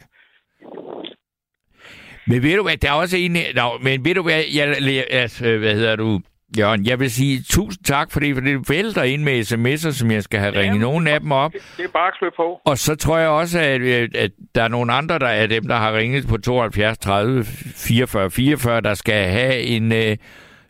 [2.27, 3.37] Men ved du hvad, der er også en...
[3.55, 6.21] Nå, men ved du hvad, jeg, jeg, hvad hedder du,
[6.59, 10.23] Jørgen, jeg vil sige tusind tak, fordi for det vælter ind med sms'er, som jeg
[10.23, 11.53] skal have ja, ringet nogle af dem op.
[11.53, 12.61] Det, det er bare at på.
[12.65, 13.83] Og så tror jeg også, at,
[14.17, 18.31] at der er nogle andre, der er dem, der har ringet på 72 30 44
[18.31, 20.17] 44, der skal have en, øh,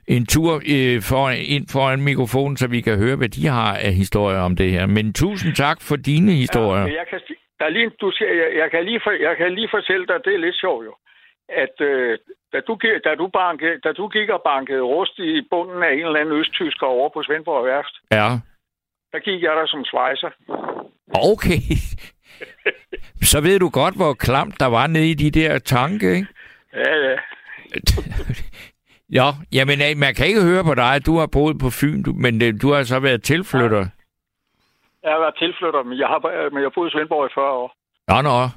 [0.08, 3.92] en tur øh, for, ind foran mikrofonen, så vi kan høre, hvad de har af
[3.92, 4.86] historier om det her.
[4.86, 6.86] Men tusind tak for dine historier.
[6.86, 7.20] Ja, jeg, kan,
[7.58, 10.16] der er lige, du siger, jeg, jeg, kan lige for, jeg kan lige fortælle dig,
[10.24, 10.94] det er lidt sjovt jo,
[11.48, 12.18] at øh,
[12.52, 16.06] da, du, da, du banke, da du gik og bankede rust i bunden af en
[16.06, 18.28] eller anden østtysker over på Svendborg Værft, Ja.
[19.12, 20.30] der gik jeg der som svejser.
[21.32, 21.60] Okay.
[23.32, 26.26] så ved du godt, hvor klamt der var nede i de der tanke, ikke?
[26.74, 27.16] Ja, ja.
[29.12, 32.12] Ja, jamen øh, man kan ikke høre på dig, du har boet på Fyn, du,
[32.12, 33.86] men øh, du har så været tilflytter.
[35.02, 37.52] Jeg har været tilflytter, men jeg har, men jeg har boet i Svendborg i 40
[37.52, 37.76] år.
[38.08, 38.48] Nå, nå.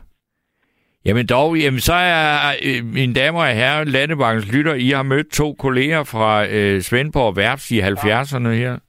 [1.06, 5.32] Jamen dog, jamen så er øh, mine damer og herrer, Landebankens lytter, I har mødt
[5.32, 8.80] to kolleger fra øh, Svendborg Værfts i 70'erne her.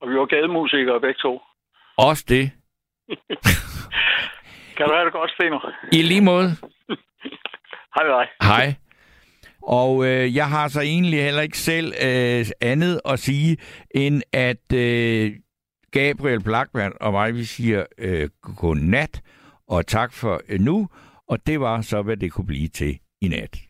[0.00, 1.40] Og vi var gademusikere begge to.
[1.96, 2.50] Også det.
[4.76, 5.58] Kan du have det godt, Steno?
[5.92, 6.48] I lige måde.
[7.96, 8.26] Hej hej.
[8.42, 8.74] Hej.
[9.62, 13.56] Og øh, jeg har så egentlig heller ikke selv øh, andet at sige,
[13.94, 15.32] end at øh,
[15.90, 19.22] Gabriel Blackman og mig, vi siger øh, godnat
[19.68, 20.88] og tak for øh, nu.
[21.28, 23.62] Og det var så, hvad det kunne blive til i nat.